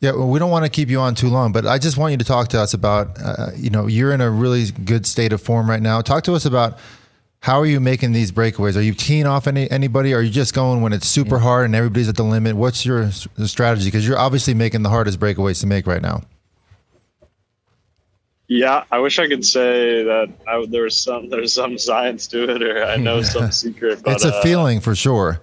[0.00, 2.12] Yeah, well, we don't want to keep you on too long, but I just want
[2.12, 5.32] you to talk to us about, uh, you know, you're in a really good state
[5.32, 6.02] of form right now.
[6.02, 6.78] Talk to us about
[7.44, 8.74] how are you making these breakaways?
[8.74, 10.14] Are you teeing off any anybody?
[10.14, 12.56] Are you just going when it's super hard and everybody's at the limit?
[12.56, 13.88] What's your strategy?
[13.88, 16.22] Because you're obviously making the hardest breakaways to make right now.
[18.48, 22.48] Yeah, I wish I could say that I, there was some there's some science to
[22.50, 24.02] it or I know some secret.
[24.02, 25.38] But, it's a uh, feeling for sure.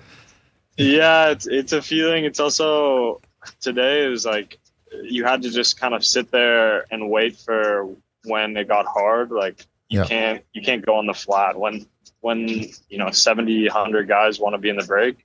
[0.77, 2.25] Yeah, it's it's a feeling.
[2.25, 3.21] It's also
[3.59, 4.57] today it was like
[5.03, 7.87] you had to just kind of sit there and wait for
[8.23, 9.29] when it got hard.
[9.29, 10.05] Like you Yeah.
[10.05, 11.85] can't you can't go on the flat when
[12.21, 12.47] when
[12.89, 15.17] you know 70 100 guys want to be in the break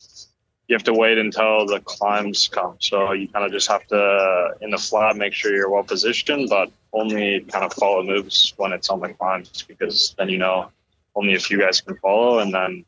[0.69, 2.75] you have to wait until the climbs come.
[2.81, 6.49] So you kind of just have to in the flat make sure you're well positioned
[6.49, 10.71] but only kind of follow moves when it's on the climbs because then you know
[11.15, 12.85] only a few guys can follow and then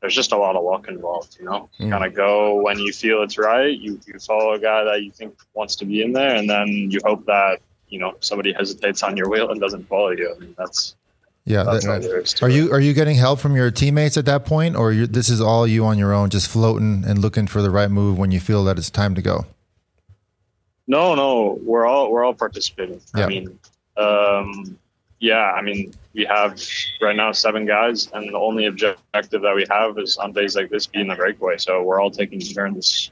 [0.00, 1.68] there's just a lot of luck involved you know?
[1.78, 1.90] Mm.
[1.90, 5.10] kind of go when you feel it's right you, you follow a guy that you
[5.10, 9.02] think wants to be in there and then you hope that you know somebody hesitates
[9.02, 10.32] on your wheel and doesn't follow you.
[10.34, 10.96] I mean, that's
[11.44, 11.64] Yeah.
[11.64, 14.26] that- all there is to are you are you getting help from your teammates at
[14.26, 17.62] that point, or this is all you on your own, just floating and looking for
[17.62, 19.46] the right move when you feel that it's time to go?
[20.86, 23.00] No, no, we're all we're all participating.
[23.14, 23.24] Yeah.
[23.24, 23.58] I mean,
[23.96, 24.78] um,
[25.20, 26.60] yeah, I mean, we have
[27.00, 30.70] right now seven guys, and the only objective that we have is on days like
[30.70, 31.58] this being the breakaway.
[31.58, 33.10] So we're all taking turns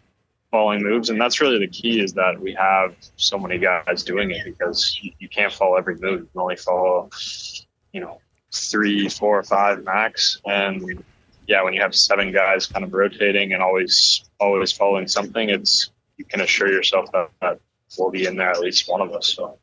[0.51, 4.31] following moves, and that's really the key is that we have so many guys doing
[4.31, 6.21] it because you, you can't follow every move.
[6.21, 7.11] You can only follow,
[7.92, 8.20] you know,
[8.53, 11.03] three, four, five max, and
[11.46, 15.90] yeah, when you have seven guys kind of rotating and always always following something, it's
[16.16, 17.61] you can assure yourself that, that
[17.98, 19.35] we'll be in there at least one of us.
[19.35, 19.59] So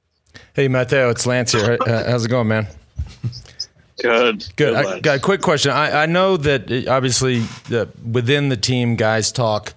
[0.53, 1.77] Hey, Matteo, it's Lance here.
[1.79, 2.67] Uh, How's it going, man?
[4.01, 4.73] good, Good.
[4.73, 5.71] I got a quick question.
[5.71, 9.73] I, I know that obviously the, within the team, guys talk.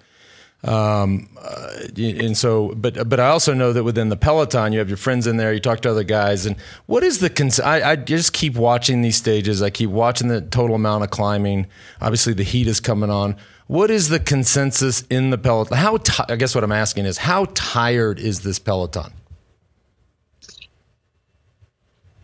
[0.63, 4.89] Um, uh, and so, but but I also know that within the peloton, you have
[4.89, 5.53] your friends in there.
[5.53, 7.29] You talk to other guys, and what is the?
[7.29, 9.61] Cons- I, I just keep watching these stages.
[9.61, 11.67] I keep watching the total amount of climbing.
[12.01, 13.37] Obviously, the heat is coming on.
[13.67, 15.77] What is the consensus in the peloton?
[15.77, 19.13] How ti I guess what I'm asking is how tired is this peloton?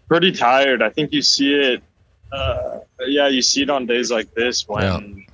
[0.07, 0.81] pretty tired.
[0.81, 1.83] I think you see it.
[2.31, 5.25] Uh, yeah, you see it on days like this when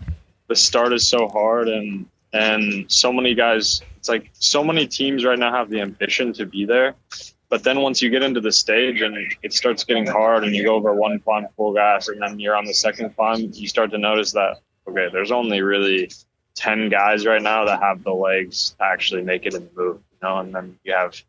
[0.48, 3.82] the start is so hard and and so many guys.
[3.98, 6.96] It's like so many teams right now have the ambition to be there,
[7.50, 10.64] but then once you get into the stage and it starts getting hard and you
[10.64, 13.92] go over one climb full gas and then you're on the second climb, you start
[13.92, 16.12] to notice that okay, there's only really
[16.56, 20.02] ten guys right now that have the legs to actually make it the move.
[20.12, 21.22] You know, and then you have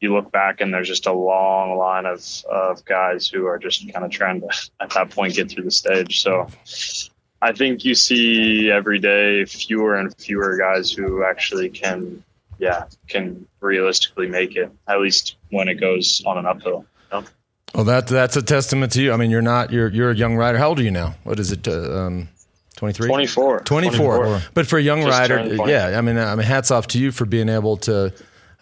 [0.00, 3.90] you look back and there's just a long line of, of guys who are just
[3.92, 4.48] kind of trying to
[4.80, 6.46] at that point get through the stage so
[7.42, 12.22] i think you see every day fewer and fewer guys who actually can
[12.58, 17.26] yeah can realistically make it at least when it goes on an uphill you know?
[17.74, 19.12] Well, that that's a testament to you.
[19.12, 20.56] I mean, you're not you're you're a young rider.
[20.56, 21.14] How old are you now?
[21.24, 21.68] What is it?
[21.68, 22.28] Uh, um,
[22.76, 23.08] 23?
[23.08, 24.42] 24 24.
[24.54, 27.10] But for a young Just rider, yeah, I mean, I mean, hats off to you
[27.10, 28.12] for being able to,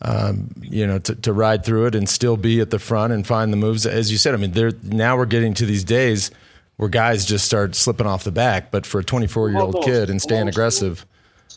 [0.02, 3.26] um, you know, to, to ride through it and still be at the front and
[3.26, 3.86] find the moves.
[3.86, 6.30] As you said, I mean, there now we're getting to these days
[6.76, 8.70] where guys just start slipping off the back.
[8.70, 11.06] But for a 24 year old kid and staying aggressive,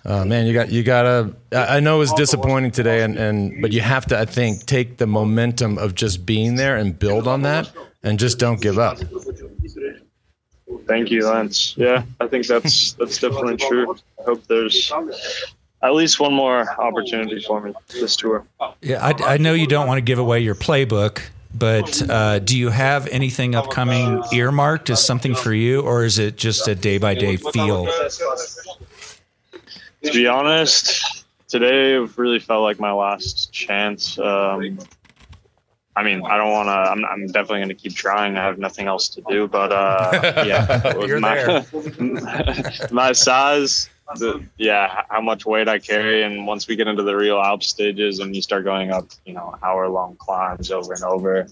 [0.06, 1.36] uh, man, you got you gotta.
[1.52, 4.98] I I know it's disappointing today, and and but you have to, I think, take
[4.98, 7.70] the momentum of just being there and build on that,
[8.04, 9.00] and just don't give up.
[10.88, 14.92] thank you lance yeah i think that's that's definitely true i hope there's
[15.82, 18.46] at least one more opportunity for me this tour
[18.82, 21.22] Yeah, I, I know you don't want to give away your playbook,
[21.58, 26.38] but uh, do you have anything upcoming earmarked as something for you, or is it
[26.38, 27.88] just a day by day feel?
[30.04, 34.20] to be honest, today really felt like my last chance.
[34.20, 34.80] Um,
[35.96, 36.72] I mean, I don't want to.
[36.72, 38.38] I'm, I'm definitely going to keep trying.
[38.38, 41.66] I have nothing else to do, but uh, yeah, You're my,
[42.92, 47.16] my size, the, yeah, how much weight I carry, and once we get into the
[47.16, 51.04] real Alps stages and you start going up, you know, hour long climbs over and
[51.04, 51.48] over,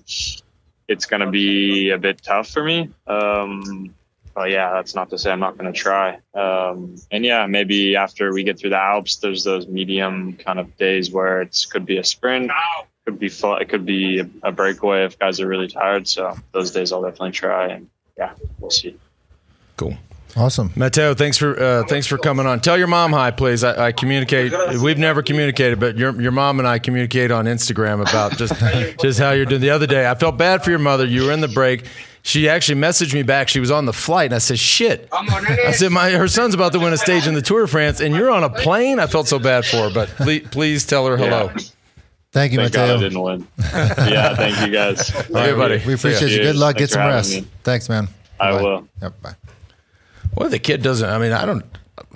[0.88, 2.90] it's going to be a bit tough for me.
[3.08, 3.94] Um,
[4.34, 6.20] but yeah, that's not to say I'm not going to try.
[6.34, 10.76] Um, and yeah, maybe after we get through the Alps, there's those medium kind of
[10.78, 12.52] days where it could be a sprint,
[13.06, 16.08] could be fun, it could be a, a breakaway if guys are really tired.
[16.08, 17.68] So those days I'll definitely try.
[17.68, 18.98] And yeah, we'll see.
[19.78, 19.96] Cool.
[20.38, 20.72] Awesome.
[20.76, 22.60] Matteo, thanks for uh, thanks for coming on.
[22.60, 23.64] Tell your mom hi, please.
[23.64, 24.52] I, I communicate.
[24.82, 28.54] We've never communicated, but your your mom and I communicate on Instagram about just
[29.02, 29.62] just how you're doing.
[29.62, 31.06] The other day, I felt bad for your mother.
[31.06, 31.86] You were in the break.
[32.22, 33.48] She actually messaged me back.
[33.48, 36.74] She was on the flight, and I said, "Shit." I said, "My her son's about
[36.74, 39.08] to win a stage in the Tour de France, and you're on a plane." I
[39.08, 41.52] felt so bad for her, but please, please tell her hello.
[41.56, 41.64] Yeah.
[42.34, 43.48] Thank you, Thank God I didn't win.
[43.72, 45.10] yeah, thank you guys.
[45.30, 45.76] Okay, buddy.
[45.76, 46.16] We See ya.
[46.16, 46.38] appreciate you.
[46.40, 46.58] Good Cheers.
[46.58, 46.76] luck.
[46.76, 47.32] Get some rest.
[47.32, 47.48] me.
[47.64, 48.10] Thanks, man.
[48.38, 48.62] I Bye-bye.
[48.64, 48.88] will.
[49.02, 49.22] Yep.
[49.22, 49.36] Bye.
[50.36, 51.08] Well, the kid doesn't.
[51.10, 51.66] I mean, I don't.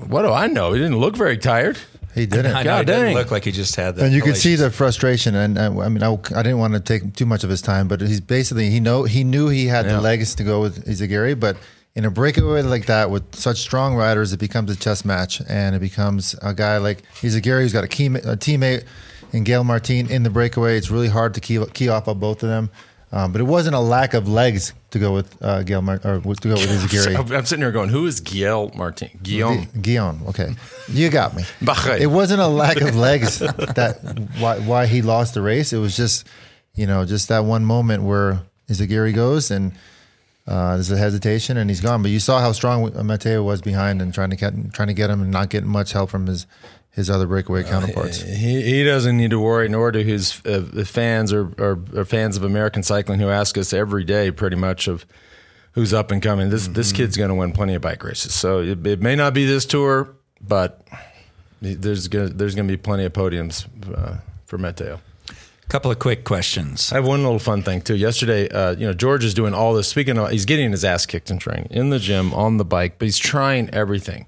[0.08, 0.74] What do I know?
[0.74, 1.78] He didn't look very tired.
[2.16, 2.54] He didn't.
[2.56, 3.16] I know God it doesn't dang.
[3.16, 4.06] look like he just had that.
[4.06, 6.80] and you could see the frustration and uh, i mean I, I didn't want to
[6.80, 9.86] take too much of his time but he's basically he know he knew he had
[9.86, 9.94] Yeah.
[9.94, 11.56] the legs to go with Izagirre but
[11.96, 15.76] in a breakaway like that with such strong riders it becomes a chess match and
[15.76, 18.86] it becomes a guy like Izagirre who's got a, key, a teammate
[19.32, 22.42] in gail martin in the breakaway it's really hard to key, key off of both
[22.44, 22.72] of them
[23.12, 26.20] um, but it wasn't a lack of legs to go with uh, gail Mar- or
[26.22, 29.10] to go with Izagirre I'm sitting here going, "Who is Guillaume Martin?
[29.22, 30.56] Guillaume." Guillaume, okay,
[30.90, 31.44] you got me.
[32.02, 34.00] It wasn't a lack of legs that
[34.40, 35.74] why why he lost the race.
[35.74, 36.28] It was just
[36.76, 39.74] you know just that one moment where Izagirre goes and
[40.48, 42.02] uh, there's a hesitation and he's gone.
[42.02, 45.10] But you saw how strong Matteo was behind and trying to get trying to get
[45.10, 46.48] him and not getting much help from his
[47.00, 48.22] his other breakaway counterparts.
[48.22, 52.36] He, he doesn't need to worry, nor do his uh, fans or, or, or fans
[52.36, 55.06] of American cycling who ask us every day, pretty much of
[55.72, 56.50] who's up and coming.
[56.50, 58.34] This this kid's going to win plenty of bike races.
[58.34, 60.86] So it, it may not be this tour, but
[61.62, 65.00] there's gonna, there's going to be plenty of podiums uh, for Matteo.
[65.70, 66.92] Couple of quick questions.
[66.92, 67.96] I have one little fun thing too.
[67.96, 69.88] Yesterday, uh, you know, George is doing all this.
[69.88, 72.96] Speaking of, he's getting his ass kicked in training in the gym on the bike,
[72.98, 74.26] but he's trying everything.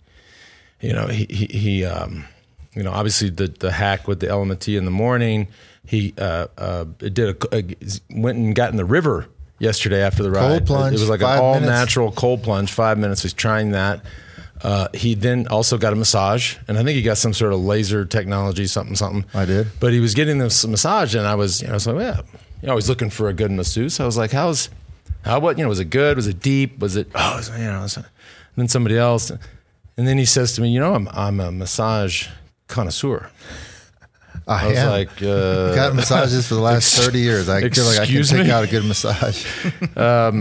[0.79, 2.25] You know, he he, he um,
[2.73, 5.47] you know, obviously the the hack with the element T in the morning.
[5.85, 7.75] He uh, uh, did a, a
[8.11, 9.27] went and got in the river
[9.59, 10.47] yesterday after the ride.
[10.49, 11.69] Cold plunge, It was like an all minutes.
[11.69, 12.71] natural cold plunge.
[12.71, 13.23] Five minutes.
[13.23, 14.05] He's trying that.
[14.63, 17.59] Uh, he then also got a massage, and I think he got some sort of
[17.61, 19.25] laser technology, something, something.
[19.33, 19.67] I did.
[19.79, 22.21] But he was getting this massage, and I was, you know, I was like, yeah,
[22.61, 23.99] you know, I was looking for a good masseuse.
[23.99, 24.69] I was like, how's,
[25.25, 26.15] how, what, you know, was it good?
[26.15, 26.77] Was it deep?
[26.77, 28.05] Was it, oh, you know, and
[28.55, 29.31] then somebody else,
[29.97, 32.27] and then he says to me, you know, I'm, I'm a massage
[32.71, 33.29] connoisseur.
[34.47, 34.89] I, I was am.
[34.89, 37.47] like, uh, got massages for the last 30 years.
[37.47, 38.51] I feel like I can take me?
[38.51, 39.45] out a good massage.
[39.95, 40.31] uh,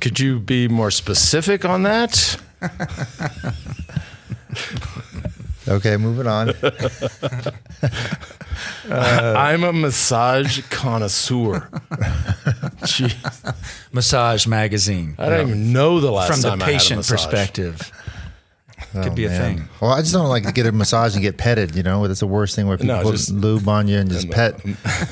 [0.00, 2.40] could you be more specific on that?
[5.68, 6.52] Okay, moving on.
[8.90, 11.68] I'm a massage connoisseur.
[12.82, 13.54] Jeez,
[13.92, 15.14] Massage magazine.
[15.18, 17.92] I don't even know the last From the time I had a patient perspective.
[18.92, 19.56] Could Oh, be a man.
[19.56, 19.68] thing.
[19.80, 21.74] Well, I just don't like to get a massage and get petted.
[21.74, 24.10] You know, that's the worst thing where people No, put just- lube on you and
[24.10, 24.60] just pet.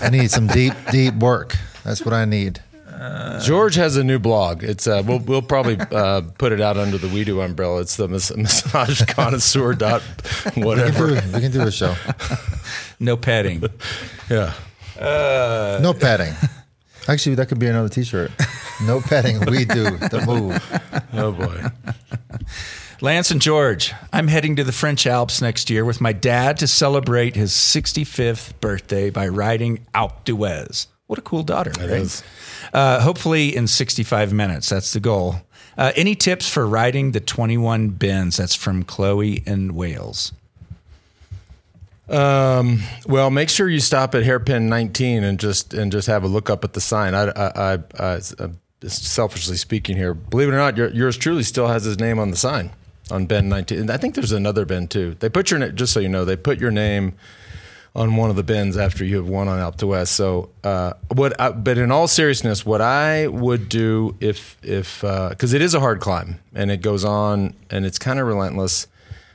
[0.03, 1.57] I need some deep, deep work.
[1.85, 2.61] That's what I need.
[3.43, 4.63] George has a new blog.
[4.63, 7.81] It's uh, we'll we'll probably uh, put it out under the We Do umbrella.
[7.81, 10.03] It's the mas- massage connoisseur dot
[10.45, 11.07] We can, whatever.
[11.09, 11.95] do, we can do a show.
[12.99, 13.63] No petting.
[14.29, 14.53] Yeah.
[15.81, 16.35] No petting.
[17.09, 18.31] Actually, that could be another T-shirt.
[18.85, 19.41] No petting.
[19.47, 20.63] We do the move.
[21.15, 21.63] Oh boy.
[23.03, 26.67] Lance and George, I'm heading to the French Alps next year with my dad to
[26.67, 30.87] celebrate his 65th birthday by riding Alpe d'Huez.
[31.07, 31.89] What a cool daughter, right?
[31.89, 32.23] is.
[32.75, 34.69] Uh, hopefully in 65 minutes.
[34.69, 35.37] That's the goal.
[35.79, 38.37] Uh, any tips for riding the 21 bends?
[38.37, 40.33] That's from Chloe in Wales.
[42.07, 46.29] Um, well, make sure you stop at hairpin 19 and just and just have a
[46.29, 47.15] look up at the sign.
[47.15, 48.51] I, I, I, I
[48.89, 52.37] selfishly speaking here, believe it or not, yours truly still has his name on the
[52.37, 52.73] sign
[53.11, 53.79] on Ben 19.
[53.79, 55.17] And I think there's another Ben too.
[55.21, 57.15] They put your just so you know, they put your name
[57.95, 60.09] on one of the bins after you have won on Alpe d'Huez.
[60.09, 61.39] So, uh, what?
[61.41, 65.81] I, but in all seriousness, what I would do if if because it is a
[65.81, 68.87] hard climb and it goes on and it's kind of relentless,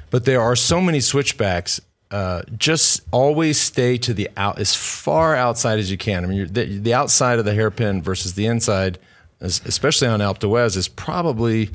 [0.10, 1.82] but there are so many switchbacks.
[2.12, 6.24] Uh, just always stay to the out as far outside as you can.
[6.24, 9.00] I mean, the, the outside of the hairpin versus the inside,
[9.42, 11.72] es- especially on Alpe d'Huez, is probably.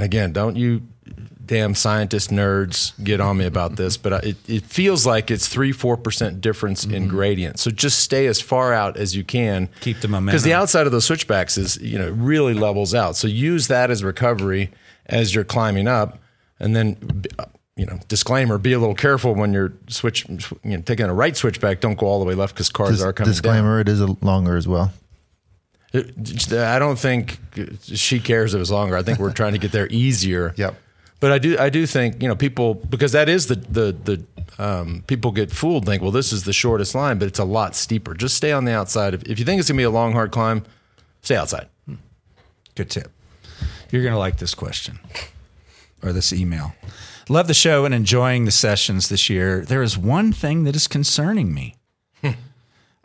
[0.00, 0.80] And again, don't you
[1.44, 5.46] damn scientist nerds get on me about this, but I- it, it feels like it's
[5.46, 7.58] three, four percent difference in gradient.
[7.60, 9.68] So just stay as far out as you can.
[9.80, 10.26] Keep the momentum.
[10.32, 13.14] Because the outside of those switchbacks is, you know, really levels out.
[13.16, 14.70] So use that as recovery
[15.04, 16.18] as you're climbing up.
[16.58, 17.44] And then, uh,
[17.76, 21.36] you know, disclaimer, be a little careful when you're switch, you know, taking a right
[21.36, 21.80] switchback.
[21.80, 23.32] Don't go all the way left because cars Dis- are coming down.
[23.34, 24.94] disclaimer: It is a longer as well.
[25.92, 27.38] It- I don't think
[27.82, 28.96] she cares if it's longer.
[28.96, 30.54] I think we're trying to get there easier.
[30.56, 30.74] Yep.
[31.20, 34.24] But I do, I do think you know people because that is the the the
[34.64, 35.84] um, people get fooled.
[35.84, 38.14] Think, well, this is the shortest line, but it's a lot steeper.
[38.14, 39.12] Just stay on the outside.
[39.12, 40.64] If, if you think it's gonna be a long, hard climb,
[41.20, 41.68] stay outside.
[42.74, 43.10] Good tip.
[43.90, 44.98] You're going to like this question
[46.02, 46.72] or this email.
[47.28, 49.62] Love the show and enjoying the sessions this year.
[49.62, 51.74] There is one thing that is concerning me.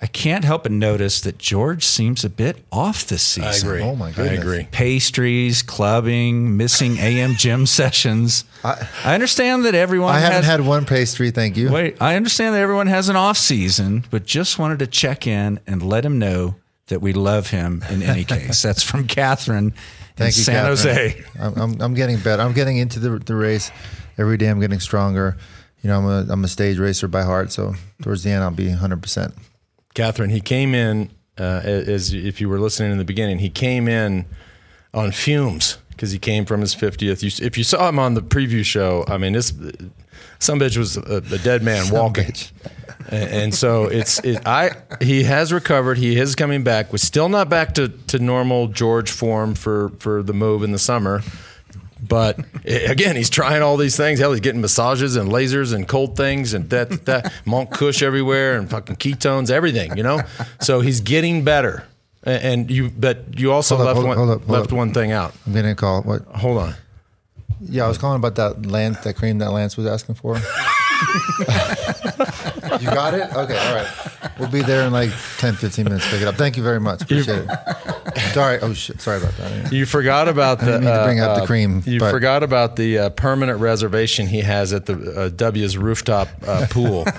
[0.01, 3.49] I can't help but notice that George seems a bit off this season.
[3.49, 3.81] I agree.
[3.81, 4.67] Oh my god, I agree.
[4.71, 8.43] Pastries, clubbing, missing AM gym sessions.
[8.63, 11.31] I, understand that everyone I haven't has, had one pastry.
[11.31, 11.71] Thank you.
[11.71, 15.61] Wait, I understand that everyone has an off season, but just wanted to check in
[15.65, 16.55] and let him know
[16.87, 18.61] that we love him in any case.
[18.61, 19.73] That's from Catherine in
[20.17, 20.95] Thank you, San Catherine.
[20.95, 21.23] Jose.
[21.39, 22.41] I'm, I'm, I'm getting better.
[22.41, 23.71] I'm getting into the, the race
[24.17, 24.47] every day.
[24.47, 25.37] I'm getting stronger.
[25.81, 27.51] You know, I'm a, I'm a stage racer by heart.
[27.51, 29.33] So towards the end, I'll be 100%.
[29.95, 33.39] Catherine, he came in uh, as if you were listening in the beginning.
[33.39, 34.25] He came in
[34.93, 37.23] on fumes because he came from his 50th.
[37.23, 39.51] You, if you saw him on the preview show, I mean, this
[40.39, 42.25] some bitch was a, a dead man walking.
[42.25, 42.51] bitch.
[43.09, 44.71] And, and so it's it, I
[45.01, 45.97] he has recovered.
[45.97, 46.91] He is coming back.
[46.91, 50.79] We're still not back to, to normal George form for for the move in the
[50.79, 51.21] summer.
[52.07, 54.19] But again, he's trying all these things.
[54.19, 58.69] Hell, he's getting massages and lasers and cold things and that that Montkush everywhere and
[58.69, 59.97] fucking ketones, everything.
[59.97, 60.21] You know,
[60.61, 61.85] so he's getting better.
[62.23, 64.77] And, and you, but you also Hold left up, one hold up, hold left up.
[64.77, 65.33] one thing out.
[65.45, 66.01] I'm getting a call.
[66.01, 66.23] What?
[66.25, 66.73] Hold on.
[67.61, 70.39] Yeah, I was calling about that Lance, that cream that Lance was asking for.
[72.81, 73.31] You got it?
[73.33, 73.87] Okay, all right.
[74.39, 76.09] We'll be there in like 10, 15 minutes.
[76.09, 76.35] Pick it up.
[76.35, 77.01] Thank you very much.
[77.01, 78.19] Appreciate it.
[78.33, 78.59] Sorry.
[78.59, 78.99] Oh shit.
[79.01, 79.71] Sorry about that.
[79.71, 80.65] You forgot about the.
[80.65, 84.27] didn't mean to bring up the cream, You but- forgot about the uh, permanent reservation
[84.27, 87.05] he has at the uh, W's rooftop uh, pool.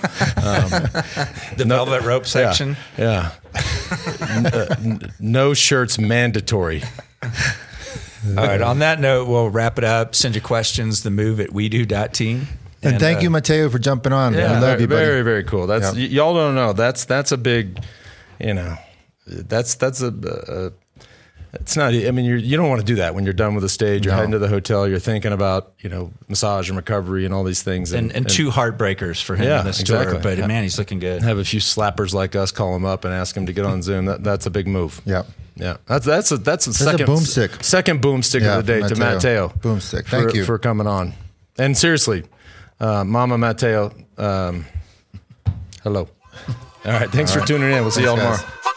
[1.57, 2.76] The velvet rope section.
[2.99, 3.32] Yeah.
[4.30, 6.82] N- uh, n- no shirts mandatory.
[7.22, 8.61] All right.
[8.61, 10.14] On that note, we'll wrap it up.
[10.14, 12.47] Send your questions, the move at we do.team.
[12.83, 14.35] And, thank uh, you, Matteo, for jumping on.
[14.35, 15.05] we love very, you, buddy.
[15.07, 15.66] very, very cool.
[15.66, 16.03] That's Yeah.
[16.03, 16.72] y- y'all don't know.
[16.72, 17.83] That's that's a big,
[18.39, 18.77] you know,
[19.27, 20.09] that's that's a.
[20.09, 20.72] a
[21.55, 21.95] it's not.
[21.95, 24.05] I mean, you're, you don't want to do that when you're done with the stage.
[24.05, 24.18] You're No.
[24.18, 24.87] heading to the hotel.
[24.87, 27.93] You're thinking about you know massage and recovery and all these things.
[27.95, 30.12] And, and two heartbreakers for him Yeah, in this exactly.
[30.14, 30.22] tour.
[30.22, 30.47] But Yeah.
[30.49, 31.22] man, he's looking good.
[31.22, 33.81] have a few slappers like us call him up and ask him to get on
[33.83, 34.05] Zoom.
[34.05, 35.01] That, that's a big move.
[35.07, 35.22] Yeah.
[35.55, 37.62] Yeah, that's that's a that's a a second boomstick.
[37.64, 39.47] second boomstick Yeah, of the day for to Matteo.
[39.49, 39.59] Matteo.
[39.61, 40.05] Boomstick.
[40.05, 40.45] for- Thank you.
[40.45, 41.14] for coming on.
[41.57, 42.24] And seriously,
[42.81, 44.64] uh, Mama Matteo, um,
[45.83, 46.09] hello.
[46.85, 47.83] All right, thanks for tuning in.
[47.83, 48.37] We'll see y'all tomorrow.
[48.37, 48.76] guys.